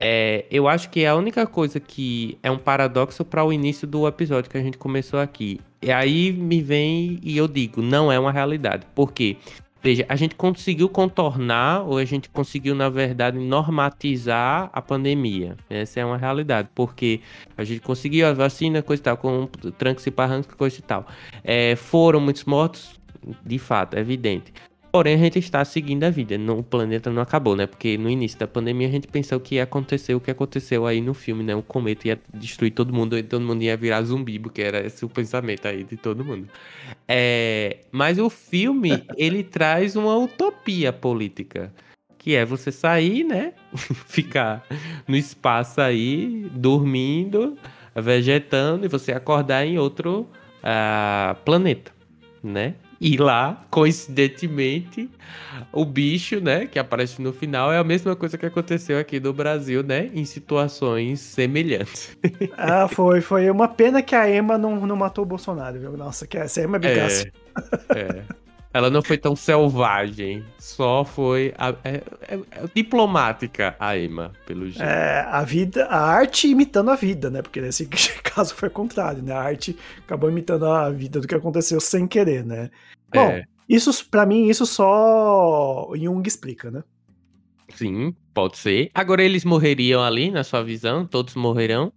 é, 0.01 0.47
eu 0.51 0.67
acho 0.67 0.89
que 0.89 1.01
é 1.01 1.09
a 1.09 1.15
única 1.15 1.47
coisa 1.47 1.79
que 1.79 2.39
é 2.43 2.51
um 2.51 2.57
paradoxo 2.57 3.23
para 3.23 3.45
o 3.45 3.53
início 3.53 3.87
do 3.87 4.09
episódio 4.09 4.51
que 4.51 4.57
a 4.57 4.63
gente 4.63 4.79
começou 4.79 5.21
aqui. 5.21 5.61
E 5.83 5.93
aí 5.93 6.33
me 6.33 6.63
vem 6.63 7.21
e 7.23 7.37
eu 7.37 7.47
digo, 7.47 7.83
não 7.83 8.11
é 8.11 8.19
uma 8.19 8.33
realidade. 8.33 8.87
Por 8.95 9.13
quê? 9.13 9.37
Veja, 9.83 10.07
a 10.09 10.17
gente 10.17 10.35
conseguiu 10.35 10.89
contornar, 10.89 11.87
ou 11.87 11.99
a 11.99 12.05
gente 12.05 12.31
conseguiu, 12.31 12.75
na 12.75 12.89
verdade, 12.89 13.39
normatizar 13.39 14.71
a 14.73 14.81
pandemia. 14.81 15.55
Essa 15.69 16.01
é 16.01 16.05
uma 16.05 16.17
realidade, 16.17 16.71
porque 16.75 17.21
a 17.57 17.63
gente 17.63 17.81
conseguiu 17.83 18.27
a 18.27 18.33
vacina, 18.33 18.83
coisa 18.83 19.03
e 19.03 19.05
tal, 19.05 19.17
com 19.19 19.47
trancos 19.77 20.05
e 20.07 20.11
parrancos, 20.11 20.55
coisa 20.57 20.79
e 20.79 20.83
tal. 20.83 21.07
É, 21.45 21.77
foram 21.77 22.21
muitos 22.21 22.45
mortos, 22.45 22.99
de 23.45 23.59
fato, 23.59 23.95
é 23.95 24.01
evidente. 24.01 24.53
Porém, 24.97 25.13
a 25.13 25.19
gente 25.19 25.39
está 25.41 25.63
seguindo 25.63 26.05
a 26.05 26.11
vida. 26.11 26.37
o 26.51 26.63
planeta 26.63 27.11
não 27.11 27.21
acabou, 27.21 27.55
né? 27.55 27.67
Porque 27.67 27.99
no 27.99 28.09
início 28.09 28.39
da 28.39 28.47
pandemia 28.47 28.89
a 28.89 28.91
gente 28.91 29.07
pensou 29.07 29.39
que 29.39 29.57
ia 29.57 29.65
acontecer 29.65 30.15
o 30.15 30.21
que 30.21 30.31
aconteceu 30.31 30.87
aí 30.87 31.03
no 31.03 31.13
filme, 31.13 31.45
né? 31.45 31.55
O 31.55 31.63
cometa 31.63 32.09
ia 32.09 32.19
destruir 32.33 32.71
todo 32.71 32.95
mundo 32.95 33.19
e 33.19 33.23
todo 33.23 33.43
mundo 33.45 33.63
ia 33.63 33.77
virar 33.77 34.01
zumbi, 34.01 34.39
porque 34.39 34.63
era 34.63 34.81
esse 34.87 35.05
o 35.05 35.09
pensamento 35.11 35.69
aí 35.69 35.85
de 35.85 35.99
todo 35.99 36.25
mundo. 36.25 36.49
É... 37.07 37.81
Mas 37.93 38.19
o 38.19 38.31
filme, 38.31 39.05
ele 39.19 39.45
traz 39.45 39.97
uma 39.97 40.17
utopia 40.17 40.95
política. 40.95 41.71
Que 42.17 42.35
é 42.35 42.47
você 42.47 42.73
sair, 42.73 43.23
né? 43.23 43.53
Ficar 44.09 44.65
no 45.07 45.15
espaço 45.15 45.79
aí, 45.79 46.49
dormindo, 46.55 47.59
vegetando, 47.95 48.87
e 48.87 48.89
você 48.89 49.13
acordar 49.13 49.67
em 49.67 49.79
outro 49.79 50.27
uh, 50.63 51.37
planeta, 51.45 51.93
né? 52.43 52.77
E 53.01 53.17
lá, 53.17 53.65
coincidentemente, 53.71 55.11
o 55.73 55.85
bicho, 55.85 56.41
né, 56.41 56.67
que 56.67 56.79
aparece 56.79 57.21
no 57.21 57.33
final 57.33 57.73
é 57.73 57.79
a 57.79 57.85
mesma 57.85 58.17
coisa 58.17 58.39
que 58.39 58.47
aconteceu 58.47 58.99
aqui 58.99 59.21
no 59.21 59.33
Brasil, 59.33 59.83
né, 59.83 60.11
em 60.15 60.25
situações 60.25 61.21
semelhantes. 61.21 62.17
Ah, 62.59 62.89
foi, 62.89 63.21
foi 63.21 63.51
uma 63.51 63.69
pena 63.69 64.03
que 64.03 64.15
a 64.15 64.29
Ema 64.29 64.57
não, 64.57 64.87
não 64.87 64.97
matou 64.97 65.25
o 65.25 65.27
Bolsonaro, 65.27 65.79
viu? 65.79 65.97
Nossa, 65.97 66.27
que 66.27 66.39
essa 66.39 66.61
Ema 66.61 66.77
é 66.77 66.81
bigaça. 66.81 67.29
É, 67.95 68.01
é. 68.01 68.25
Ela 68.77 68.91
não 68.91 69.01
foi 69.01 69.17
tão 69.17 69.35
selvagem, 69.35 70.45
só 70.59 71.03
foi 71.03 71.55
a, 71.57 71.71
é, 71.83 72.03
é, 72.29 72.35
é 72.35 72.65
diplomática 72.75 73.75
a 73.81 73.97
Emma, 73.97 74.33
pelo 74.45 74.67
jeito. 74.67 74.83
É, 74.83 75.21
a 75.31 75.43
vida, 75.45 75.87
a 75.87 75.99
arte 75.99 76.49
imitando 76.49 76.91
a 76.91 76.95
vida, 76.95 77.31
né? 77.31 77.41
Porque 77.41 77.59
nesse 77.59 77.87
caso 78.23 78.55
foi 78.55 78.69
o 78.69 78.73
contrário, 78.73 79.23
né? 79.23 79.33
A 79.33 79.41
arte 79.41 79.75
acabou 80.05 80.31
imitando 80.31 80.67
a 80.67 80.91
vida 80.91 81.21
do 81.21 81.27
que 81.27 81.35
aconteceu 81.35 81.81
sem 81.81 82.07
querer, 82.07 82.45
né? 82.45 82.71
Bom, 83.15 83.31
É. 83.31 83.45
isso 83.67 83.91
para 84.11 84.27
mim 84.27 84.47
isso 84.47 84.67
só 84.67 85.91
Jung 85.95 86.23
explica, 86.29 86.71
né? 86.71 86.85
Sim, 87.75 88.15
pode 88.35 88.59
ser. 88.59 88.91
Agora 88.95 89.23
eles 89.23 89.43
morreriam 89.43 90.03
ali, 90.03 90.31
na 90.31 90.45
sua 90.45 90.63
visão? 90.63 91.07
Todos 91.07 91.35
morrerão? 91.35 91.91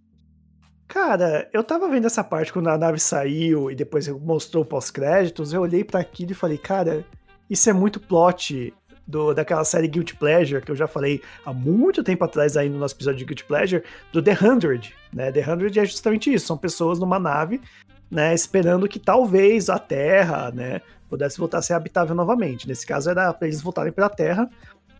Cara, 0.90 1.48
eu 1.52 1.62
tava 1.62 1.88
vendo 1.88 2.06
essa 2.06 2.24
parte 2.24 2.52
quando 2.52 2.66
a 2.66 2.76
nave 2.76 2.98
saiu 2.98 3.70
e 3.70 3.76
depois 3.76 4.08
mostrou 4.08 4.64
pós-créditos, 4.64 5.52
eu 5.52 5.60
olhei 5.60 5.84
pra 5.84 6.00
aquilo 6.00 6.32
e 6.32 6.34
falei, 6.34 6.58
cara, 6.58 7.06
isso 7.48 7.70
é 7.70 7.72
muito 7.72 8.00
plot 8.00 8.74
do, 9.06 9.32
daquela 9.32 9.64
série 9.64 9.86
Guilty 9.86 10.16
Pleasure, 10.16 10.60
que 10.60 10.72
eu 10.72 10.74
já 10.74 10.88
falei 10.88 11.22
há 11.46 11.52
muito 11.52 12.02
tempo 12.02 12.24
atrás 12.24 12.56
aí 12.56 12.68
no 12.68 12.76
nosso 12.76 12.96
episódio 12.96 13.20
de 13.20 13.24
Guilty 13.24 13.44
Pleasure, 13.44 13.84
do 14.12 14.20
The 14.20 14.36
Hundred, 14.42 14.92
né? 15.12 15.30
The 15.30 15.48
Hundred 15.48 15.78
é 15.78 15.84
justamente 15.84 16.34
isso, 16.34 16.48
são 16.48 16.58
pessoas 16.58 16.98
numa 16.98 17.20
nave, 17.20 17.60
né, 18.10 18.34
esperando 18.34 18.88
que 18.88 18.98
talvez 18.98 19.70
a 19.70 19.78
Terra, 19.78 20.50
né, 20.50 20.80
pudesse 21.08 21.38
voltar 21.38 21.58
a 21.58 21.62
ser 21.62 21.74
habitável 21.74 22.16
novamente. 22.16 22.66
Nesse 22.66 22.84
caso 22.84 23.10
era 23.10 23.32
pra 23.32 23.46
eles 23.46 23.62
voltarem 23.62 23.92
pra 23.92 24.08
Terra. 24.08 24.50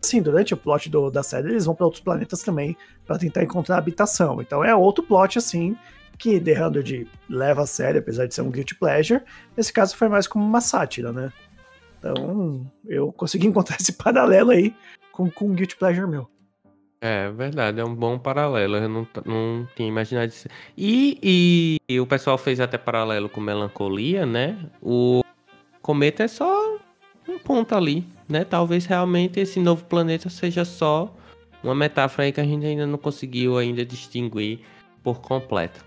Sim, 0.01 0.21
durante 0.21 0.53
o 0.53 0.57
plot 0.57 0.89
do- 0.89 1.11
da 1.11 1.21
série 1.23 1.49
eles 1.49 1.65
vão 1.65 1.75
pra 1.75 1.85
outros 1.85 2.03
planetas 2.03 2.41
também 2.41 2.75
pra 3.05 3.17
tentar 3.17 3.43
encontrar 3.43 3.77
habitação. 3.77 4.41
Então 4.41 4.63
é 4.63 4.73
outro 4.75 5.03
plot 5.03 5.37
assim 5.37 5.77
que 6.17 6.39
The 6.39 6.65
Hundred 6.65 7.07
leva 7.29 7.63
a 7.63 7.65
sério, 7.65 7.99
apesar 7.99 8.25
de 8.27 8.33
ser 8.33 8.41
um 8.41 8.51
guilty 8.51 8.75
pleasure. 8.75 9.21
Nesse 9.55 9.71
caso 9.73 9.95
foi 9.95 10.07
mais 10.09 10.27
como 10.27 10.43
uma 10.45 10.61
sátira, 10.61 11.11
né? 11.11 11.31
Então 11.99 12.65
eu 12.87 13.11
consegui 13.11 13.45
encontrar 13.47 13.77
esse 13.79 13.93
paralelo 13.93 14.51
aí 14.51 14.75
com, 15.11 15.29
com 15.29 15.45
um 15.45 15.53
guilty 15.53 15.75
pleasure 15.75 16.07
meu. 16.07 16.27
É 17.03 17.31
verdade, 17.31 17.79
é 17.79 17.83
um 17.85 17.95
bom 17.95 18.17
paralelo. 18.19 18.75
Eu 18.77 18.87
não, 18.89 19.07
não 19.25 19.67
tinha 19.75 19.87
imaginado 19.87 20.29
isso. 20.29 20.47
E, 20.77 21.17
e- 21.21 21.77
e 21.89 21.99
o 21.99 22.05
pessoal 22.05 22.37
fez 22.37 22.59
até 22.59 22.77
paralelo 22.77 23.27
com 23.29 23.41
melancolia, 23.41 24.23
né? 24.25 24.57
O 24.81 25.23
cometa 25.81 26.23
é 26.23 26.27
só 26.27 26.77
um 27.27 27.39
ponto 27.39 27.73
ali, 27.75 28.05
né? 28.31 28.43
Talvez 28.43 28.85
realmente 28.85 29.39
esse 29.39 29.59
novo 29.59 29.85
planeta 29.85 30.29
seja 30.29 30.65
só 30.65 31.15
uma 31.63 31.75
metáfora 31.75 32.23
aí 32.23 32.31
que 32.31 32.41
a 32.41 32.45
gente 32.45 32.65
ainda 32.65 32.87
não 32.87 32.97
conseguiu 32.97 33.57
ainda 33.57 33.85
distinguir 33.85 34.59
por 35.03 35.21
completo. 35.21 35.83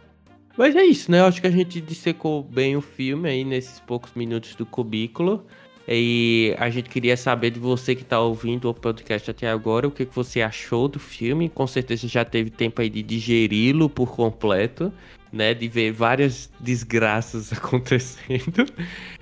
Mas 0.56 0.76
é 0.76 0.84
isso, 0.84 1.10
né? 1.10 1.20
Eu 1.20 1.26
acho 1.26 1.40
que 1.40 1.46
a 1.46 1.50
gente 1.50 1.80
dissecou 1.80 2.42
bem 2.42 2.76
o 2.76 2.80
filme 2.80 3.28
aí 3.28 3.44
nesses 3.44 3.80
poucos 3.80 4.12
minutos 4.14 4.54
do 4.54 4.64
cubículo. 4.64 5.44
E 5.86 6.54
a 6.58 6.70
gente 6.70 6.88
queria 6.88 7.16
saber 7.16 7.50
de 7.50 7.60
você 7.60 7.94
que 7.94 8.02
está 8.02 8.18
ouvindo 8.18 8.70
o 8.70 8.74
podcast 8.74 9.30
até 9.30 9.50
agora, 9.50 9.86
o 9.86 9.90
que, 9.90 10.06
que 10.06 10.14
você 10.14 10.40
achou 10.40 10.88
do 10.88 10.98
filme. 10.98 11.48
Com 11.48 11.66
certeza 11.66 12.08
já 12.08 12.24
teve 12.24 12.50
tempo 12.50 12.80
aí 12.80 12.88
de 12.88 13.02
digeri-lo 13.02 13.88
por 13.90 14.16
completo, 14.16 14.92
né? 15.30 15.52
De 15.52 15.68
ver 15.68 15.92
várias 15.92 16.50
desgraças 16.58 17.52
acontecendo. 17.52 18.64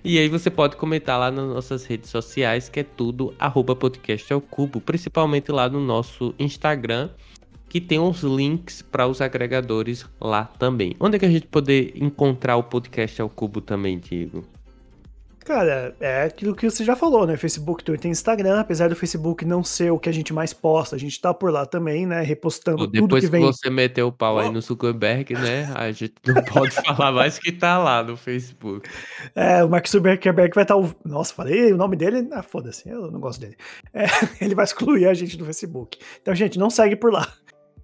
E 0.05 0.19
aí 0.19 0.29
você 0.29 0.51
pode 0.51 0.77
comentar 0.77 1.19
lá 1.19 1.31
nas 1.33 1.49
nossas 1.49 1.85
redes 1.85 2.11
sociais, 2.11 2.69
que 2.69 2.81
é 2.81 2.85
tudo 2.85 3.35
arroba 3.39 3.75
podcast 3.75 4.33
ao 4.33 4.41
cubo, 4.41 4.81
principalmente 4.81 5.51
lá 5.51 5.69
no 5.69 5.81
nosso 5.81 6.33
Instagram, 6.39 7.11
que 7.69 7.81
tem 7.81 7.99
uns 7.99 8.23
links 8.23 8.83
para 8.83 9.09
os 9.09 9.21
agregadores 9.21 10.07
lá 10.21 10.45
também. 10.45 10.95
Onde 11.01 11.17
é 11.17 11.19
que 11.19 11.27
a 11.27 11.31
gente 11.31 11.49
poder 11.49 11.93
encontrar 11.97 12.57
o 12.57 12.63
podcast 12.63 13.21
ao 13.21 13.29
cubo 13.29 13.61
também, 13.61 13.99
Diego? 13.99 14.45
Cara, 15.45 15.95
é 16.01 16.23
aquilo 16.25 16.55
que 16.55 16.71
você 16.71 16.85
já 16.85 16.95
falou, 16.95 17.27
né? 17.27 17.37
Facebook, 17.37 17.83
Twitter 17.83 18.09
e 18.09 18.13
Instagram, 18.13 18.61
apesar 18.61 18.89
do 18.89 18.95
Facebook 18.95 19.45
não 19.45 19.65
ser 19.65 19.91
o 19.91 19.99
que 19.99 20.09
a 20.09 20.13
gente 20.13 20.33
mais 20.33 20.53
posta, 20.53 20.95
a 20.95 20.99
gente 20.99 21.21
tá 21.21 21.35
por 21.35 21.53
lá 21.53 21.67
também, 21.67 22.07
né? 22.07 22.23
Repostando 22.23 22.79
tudo 22.79 22.93
Depois 22.93 23.25
que 23.25 23.31
que, 23.31 23.33
vem. 23.33 23.43
você 23.43 23.69
meteu 23.69 24.09
o 24.09 24.13
pau 24.13 24.39
aí 24.39 24.51
no 24.51 24.61
Zuckerberg, 24.61 25.35
né? 25.35 25.71
A 25.75 25.91
gente 25.91 26.15
não 26.27 26.43
pode 26.45 26.71
falar 26.71 27.11
mais 27.11 27.39
que 27.39 27.51
tá 27.51 27.79
lá 27.79 28.03
no 28.03 28.17
Facebook. 28.17 28.89
É, 29.35 29.65
o 29.65 29.69
Mark 29.69 29.87
Zuckerberg 29.89 30.55
vai 30.55 30.65
estar. 30.65 30.77
Tá... 30.77 30.95
Nossa, 31.05 31.35
falei 31.35 31.73
o 31.73 31.77
nome 31.77 31.97
dele. 31.97 32.29
Ah, 32.33 32.43
foda-se, 32.43 32.89
eu 32.89 33.11
não 33.11 33.19
gosto 33.19 33.41
dele. 33.41 33.57
É, 33.93 34.07
ele 34.41 34.55
vai 34.55 34.65
excluir 34.65 35.07
a 35.07 35.15
gente 35.15 35.37
do 35.37 35.45
Facebook. 35.45 35.99
Então, 36.21 36.35
gente, 36.35 36.59
não 36.59 36.71
segue 36.71 36.95
por 36.95 37.13
lá. 37.13 37.27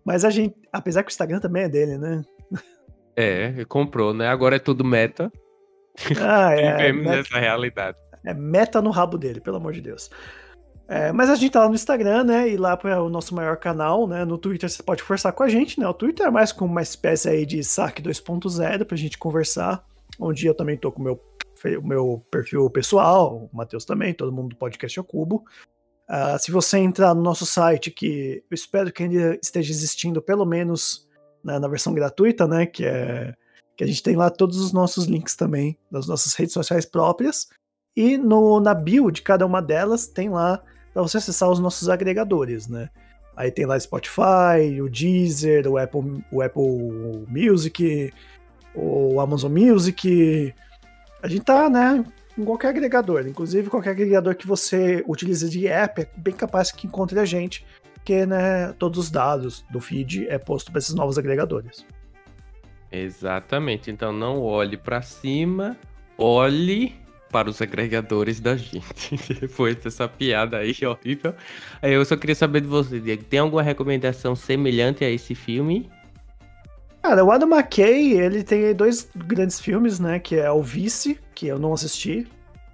Mas 0.04 0.24
a 0.24 0.30
gente, 0.30 0.54
apesar 0.72 1.02
que 1.02 1.08
o 1.08 1.12
Instagram 1.12 1.40
também 1.40 1.64
é 1.64 1.68
dele, 1.68 1.98
né? 1.98 2.22
É, 3.16 3.64
comprou, 3.64 4.14
né? 4.14 4.28
Agora 4.28 4.56
é 4.56 4.60
tudo 4.60 4.84
meta. 4.84 5.30
Ah, 6.20 6.52
é. 6.52 6.76
Vivemos 6.76 7.04
meta, 7.04 7.16
nessa 7.16 7.38
realidade. 7.38 7.98
é 8.24 8.34
meta 8.34 8.80
no 8.82 8.90
rabo 8.90 9.18
dele, 9.18 9.40
pelo 9.40 9.56
amor 9.56 9.72
de 9.72 9.80
Deus. 9.80 10.10
É, 10.88 11.12
mas 11.12 11.28
a 11.28 11.34
gente 11.34 11.52
tá 11.52 11.60
lá 11.60 11.68
no 11.68 11.74
Instagram, 11.74 12.24
né? 12.24 12.48
E 12.48 12.56
lá 12.56 12.78
é 12.84 12.96
o 12.96 13.10
nosso 13.10 13.34
maior 13.34 13.58
canal, 13.58 14.08
né? 14.08 14.24
No 14.24 14.38
Twitter 14.38 14.70
você 14.70 14.82
pode 14.82 15.02
conversar 15.02 15.32
com 15.32 15.42
a 15.42 15.48
gente, 15.48 15.78
né? 15.78 15.86
O 15.86 15.92
Twitter 15.92 16.26
é 16.26 16.30
mais 16.30 16.50
como 16.50 16.72
uma 16.72 16.80
espécie 16.80 17.28
aí 17.28 17.44
de 17.44 17.62
saque 17.62 18.02
2.0 18.02 18.84
pra 18.86 18.96
gente 18.96 19.18
conversar. 19.18 19.84
Onde 20.18 20.46
eu 20.46 20.54
também 20.54 20.78
tô 20.78 20.90
com 20.90 21.02
o 21.02 21.04
meu, 21.04 21.20
meu 21.82 22.26
perfil 22.30 22.70
pessoal, 22.70 23.50
o 23.52 23.56
Matheus 23.56 23.84
também, 23.84 24.14
todo 24.14 24.32
mundo 24.32 24.48
do 24.48 24.56
podcast 24.56 24.98
ao 24.98 25.04
cubo. 25.04 25.44
Ah, 26.08 26.38
se 26.38 26.50
você 26.50 26.78
entrar 26.78 27.14
no 27.14 27.20
nosso 27.20 27.44
site, 27.44 27.90
que 27.90 28.42
eu 28.50 28.54
espero 28.54 28.90
que 28.90 29.02
ainda 29.02 29.38
esteja 29.42 29.70
existindo, 29.70 30.22
pelo 30.22 30.46
menos 30.46 31.06
né, 31.44 31.58
na 31.58 31.68
versão 31.68 31.92
gratuita, 31.92 32.48
né? 32.48 32.64
Que 32.64 32.86
é 32.86 33.34
que 33.78 33.84
a 33.84 33.86
gente 33.86 34.02
tem 34.02 34.16
lá 34.16 34.28
todos 34.28 34.58
os 34.58 34.72
nossos 34.72 35.04
links 35.04 35.36
também 35.36 35.78
das 35.88 36.08
nossas 36.08 36.34
redes 36.34 36.52
sociais 36.52 36.84
próprias. 36.84 37.46
E 37.96 38.18
no, 38.18 38.58
na 38.58 38.74
bio 38.74 39.08
de 39.08 39.22
cada 39.22 39.46
uma 39.46 39.62
delas 39.62 40.08
tem 40.08 40.28
lá 40.28 40.60
para 40.92 41.00
você 41.00 41.18
acessar 41.18 41.48
os 41.48 41.60
nossos 41.60 41.88
agregadores, 41.88 42.66
né? 42.66 42.90
Aí 43.36 43.52
tem 43.52 43.66
lá 43.66 43.78
Spotify, 43.78 44.80
o 44.82 44.90
Deezer, 44.90 45.68
o 45.68 45.78
Apple, 45.78 46.24
o 46.32 46.42
Apple 46.42 47.24
Music, 47.28 48.12
o 48.74 49.20
Amazon 49.20 49.52
Music. 49.52 50.52
A 51.22 51.28
gente 51.28 51.44
tá, 51.44 51.70
né, 51.70 52.04
em 52.36 52.44
qualquer 52.44 52.70
agregador, 52.70 53.28
inclusive 53.28 53.70
qualquer 53.70 53.90
agregador 53.90 54.34
que 54.34 54.46
você 54.46 55.04
utilize 55.06 55.48
de 55.48 55.68
app, 55.68 56.02
é 56.02 56.08
bem 56.16 56.34
capaz 56.34 56.72
que 56.72 56.88
encontre 56.88 57.20
a 57.20 57.24
gente, 57.24 57.64
porque, 57.94 58.26
né, 58.26 58.72
todos 58.72 58.98
os 58.98 59.08
dados 59.08 59.64
do 59.70 59.80
feed 59.80 60.26
é 60.28 60.36
posto 60.36 60.72
para 60.72 60.80
esses 60.80 60.94
novos 60.94 61.16
agregadores. 61.16 61.86
Exatamente. 62.90 63.90
Então 63.90 64.12
não 64.12 64.40
olhe 64.40 64.76
para 64.76 65.02
cima, 65.02 65.76
olhe 66.16 66.94
para 67.30 67.48
os 67.48 67.60
agregadores 67.60 68.40
da 68.40 68.56
gente. 68.56 69.16
Depois 69.40 69.76
dessa 69.76 70.08
piada 70.08 70.58
aí 70.58 70.74
horrível. 70.84 71.34
Eu 71.82 72.04
só 72.04 72.16
queria 72.16 72.34
saber 72.34 72.62
de 72.62 72.66
você, 72.66 72.98
Diego. 73.00 73.24
Tem 73.24 73.40
alguma 73.40 73.62
recomendação 73.62 74.34
semelhante 74.34 75.04
a 75.04 75.10
esse 75.10 75.34
filme? 75.34 75.90
Cara, 77.02 77.24
o 77.24 77.30
Adam 77.30 77.48
McKay, 77.48 78.18
ele 78.18 78.42
tem 78.42 78.74
dois 78.74 79.08
grandes 79.14 79.60
filmes, 79.60 80.00
né? 80.00 80.18
Que 80.18 80.36
é 80.36 80.50
O 80.50 80.62
Vice, 80.62 81.18
que 81.34 81.46
eu 81.46 81.58
não 81.58 81.72
assisti, 81.72 82.26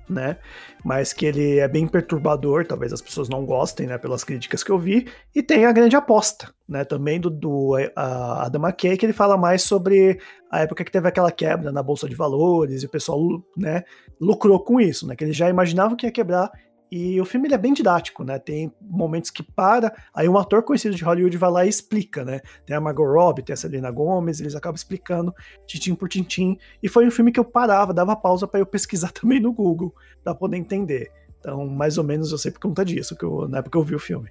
né? 0.09 0.37
Mas 0.85 1.13
que 1.13 1.25
ele 1.27 1.59
é 1.59 1.69
bem 1.69 1.87
perturbador, 1.87 2.67
talvez 2.67 2.93
as 2.93 3.01
pessoas 3.01 3.29
não 3.29 3.45
gostem, 3.45 3.87
né? 3.87 3.99
Pelas 3.99 4.25
críticas 4.25 4.63
que 4.63 4.71
eu 4.71 4.79
vi. 4.79 5.09
E 5.35 5.43
tem 5.43 5.65
A 5.65 5.73
Grande 5.73 5.97
Aposta, 5.97 6.53
né? 6.69 6.85
Também 6.85 7.21
do, 7.21 7.31
do 7.31 7.75
a 7.97 8.45
Adam 8.47 8.63
McKay, 8.63 8.97
que 8.97 9.07
ele 9.07 9.13
fala 9.13 9.37
mais 9.37 9.63
sobre 9.63 10.19
a 10.51 10.61
época 10.61 10.85
que 10.85 10.93
teve 10.93 11.09
aquela 11.09 11.33
quebra 11.33 11.73
na 11.73 11.83
Bolsa 11.83 12.09
de 12.09 12.15
Valores 12.15 12.83
e 12.83 12.87
o 12.87 12.91
pessoal, 12.91 13.21
né? 13.57 13.83
Lucrou 14.21 14.61
com 14.61 14.81
isso, 14.81 15.07
né? 15.07 15.17
Que 15.17 15.25
eles 15.25 15.37
já 15.37 15.49
imaginavam 15.49 15.97
que 15.97 16.07
ia 16.07 16.13
quebrar. 16.13 16.51
E 16.97 17.21
o 17.21 17.25
filme 17.25 17.49
ele 17.49 17.57
é 17.57 17.59
bem 17.59 17.73
didático, 17.73 18.23
né? 18.23 18.39
Tem 18.39 18.73
momentos 18.81 19.29
que 19.29 19.43
para, 19.43 19.93
aí 20.15 20.29
um 20.29 20.39
ator 20.39 20.63
conhecido 20.63 20.95
de 20.95 21.03
Hollywood 21.03 21.37
vai 21.37 21.51
lá 21.51 21.67
e 21.67 21.69
explica, 21.69 22.25
né? 22.25 22.41
Tem 22.65 22.77
a 22.77 22.81
Margot 22.81 23.05
Robbie, 23.05 23.43
tem 23.43 23.53
a 23.53 23.57
Selena 23.57 23.91
Gomez, 23.91 24.41
eles 24.41 24.55
acabam 24.55 24.77
explicando 24.77 25.35
tintim 25.67 25.97
por 25.97 26.09
tintim. 26.09 26.57
E 26.81 26.89
foi 26.89 27.05
um 27.05 27.11
filme 27.11 27.33
que 27.33 27.41
eu 27.41 27.45
parava, 27.45 27.93
dava 27.93 28.15
pausa 28.15 28.47
para 28.47 28.61
eu 28.61 28.67
pesquisar 28.67 29.11
também 29.21 29.41
no 29.41 29.53
Google, 29.53 29.93
para 30.23 30.37
poder 30.37 30.57
entender. 30.57 31.11
Então, 31.41 31.67
mais 31.67 31.99
ou 31.99 32.05
menos 32.05 32.31
eu 32.31 32.39
sei 32.39 32.53
por 32.53 32.61
conta 32.61 32.85
disso, 32.85 33.17
que 33.17 33.25
eu, 33.25 33.49
na 33.49 33.59
época 33.59 33.77
eu 33.77 33.83
vi 33.83 33.97
o 33.97 33.99
filme. 33.99 34.31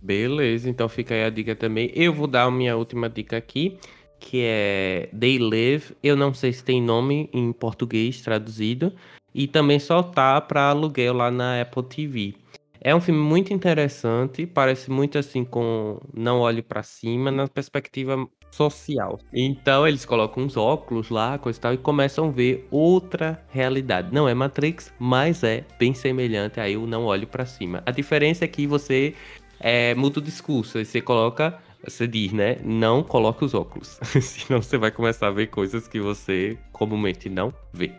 Beleza, 0.00 0.70
então 0.70 0.88
fica 0.88 1.14
aí 1.14 1.24
a 1.24 1.28
dica 1.28 1.54
também. 1.54 1.92
Eu 1.94 2.14
vou 2.14 2.26
dar 2.26 2.44
a 2.44 2.50
minha 2.50 2.78
última 2.78 3.10
dica 3.10 3.36
aqui, 3.36 3.78
que 4.18 4.40
é 4.42 5.10
They 5.20 5.38
Live. 5.38 5.94
Eu 6.02 6.16
não 6.16 6.32
sei 6.32 6.50
se 6.50 6.64
tem 6.64 6.80
nome 6.80 7.28
em 7.30 7.52
português 7.52 8.22
traduzido. 8.22 8.94
E 9.34 9.46
também 9.46 9.78
tá 10.14 10.40
para 10.40 10.70
aluguel 10.70 11.14
lá 11.14 11.30
na 11.30 11.60
Apple 11.60 11.82
TV. 11.82 12.34
É 12.80 12.94
um 12.94 13.00
filme 13.00 13.20
muito 13.20 13.52
interessante, 13.52 14.46
parece 14.46 14.90
muito 14.90 15.18
assim 15.18 15.44
com 15.44 16.00
Não 16.14 16.40
Olhe 16.40 16.62
para 16.62 16.82
Cima, 16.82 17.30
na 17.30 17.48
perspectiva 17.48 18.26
social. 18.50 19.18
Então 19.32 19.86
eles 19.86 20.04
colocam 20.04 20.44
uns 20.44 20.56
óculos 20.56 21.10
lá, 21.10 21.38
coisa 21.38 21.58
e 21.58 21.62
tal, 21.62 21.74
e 21.74 21.76
começam 21.76 22.28
a 22.28 22.30
ver 22.30 22.66
outra 22.70 23.44
realidade. 23.50 24.12
Não 24.12 24.28
é 24.28 24.34
Matrix, 24.34 24.92
mas 24.98 25.42
é 25.42 25.64
bem 25.78 25.92
semelhante 25.92 26.60
aí 26.60 26.76
o 26.76 26.86
Não 26.86 27.04
Olhe 27.04 27.26
para 27.26 27.44
Cima. 27.44 27.82
A 27.84 27.90
diferença 27.90 28.44
é 28.44 28.48
que 28.48 28.66
você 28.66 29.14
é, 29.60 29.94
muda 29.94 30.20
o 30.20 30.22
discurso, 30.22 30.82
você 30.82 31.00
coloca, 31.00 31.58
você 31.82 32.06
diz, 32.06 32.32
né? 32.32 32.58
Não 32.64 33.02
coloque 33.02 33.44
os 33.44 33.54
óculos, 33.54 33.98
senão 34.22 34.62
você 34.62 34.78
vai 34.78 34.92
começar 34.92 35.28
a 35.28 35.32
ver 35.32 35.48
coisas 35.48 35.88
que 35.88 36.00
você 36.00 36.56
comumente 36.72 37.28
não 37.28 37.52
vê. 37.72 37.92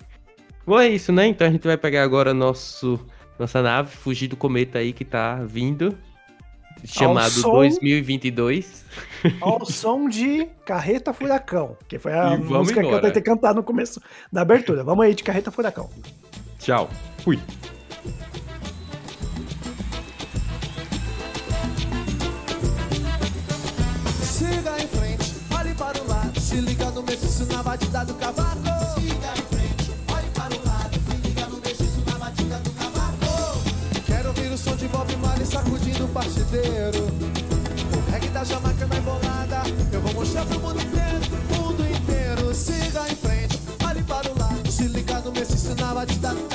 Bom, 0.70 0.80
é 0.80 0.88
isso, 0.88 1.12
né? 1.12 1.26
Então 1.26 1.48
a 1.48 1.50
gente 1.50 1.66
vai 1.66 1.76
pegar 1.76 2.04
agora 2.04 2.32
nosso, 2.32 3.00
nossa 3.40 3.60
nave, 3.60 3.90
fugir 3.90 4.28
do 4.28 4.38
cometa 4.38 4.78
aí 4.78 4.94
que 4.94 5.04
tá 5.04 5.38
vindo. 5.44 5.98
Chamado 6.86 7.32
som- 7.32 7.54
2022. 7.54 8.86
Ao 9.42 9.66
som 9.66 10.08
de 10.08 10.46
Carreta 10.64 11.12
Furacão, 11.12 11.76
que 11.88 11.98
foi 11.98 12.14
a 12.14 12.38
música 12.38 12.82
que 12.82 12.86
eu 12.86 12.90
embora. 12.90 13.02
tentei 13.08 13.24
cantar 13.24 13.56
no 13.56 13.64
começo 13.64 14.00
da 14.32 14.42
abertura. 14.42 14.84
Vamos 14.84 15.04
aí 15.04 15.16
de 15.16 15.24
Carreta 15.24 15.50
Furacão. 15.50 15.90
Tchau. 16.60 16.88
Fui. 17.24 17.40
Siga 24.22 24.76
em 24.82 24.88
frente, 24.88 25.34
olhe 25.58 25.74
para 25.76 26.02
o 26.02 26.08
lado, 26.08 26.40
se 26.40 26.56
liga 26.62 26.90
no 26.92 27.04
mestiço 27.04 27.46
na 27.52 27.64
batida 27.64 28.06
do 28.06 28.14
cavaco. 28.16 28.69
Sacudindo 36.50 37.06
o 37.96 38.12
reggae 38.12 38.30
da 38.30 38.44
Jamaica 38.44 38.88
na 38.88 38.98
embolada, 38.98 39.62
eu 39.94 40.02
vou 40.02 40.14
mostrar 40.14 40.46
pro 40.46 40.60
mundo 40.60 40.82
inteiro, 40.82 41.20
mundo 41.56 41.84
inteiro. 41.84 42.56
Siga 42.56 43.08
em 43.10 43.16
frente, 43.16 43.60
olhe 43.88 44.02
para 44.04 44.32
o 44.32 44.40
lado, 44.40 44.72
se 44.72 44.84
liga 44.84 45.20
no 45.20 45.32
mestiço 45.32 45.76
na 45.76 45.94
batida 45.94 46.30
do 46.30 46.36
cavaco. 46.36 46.49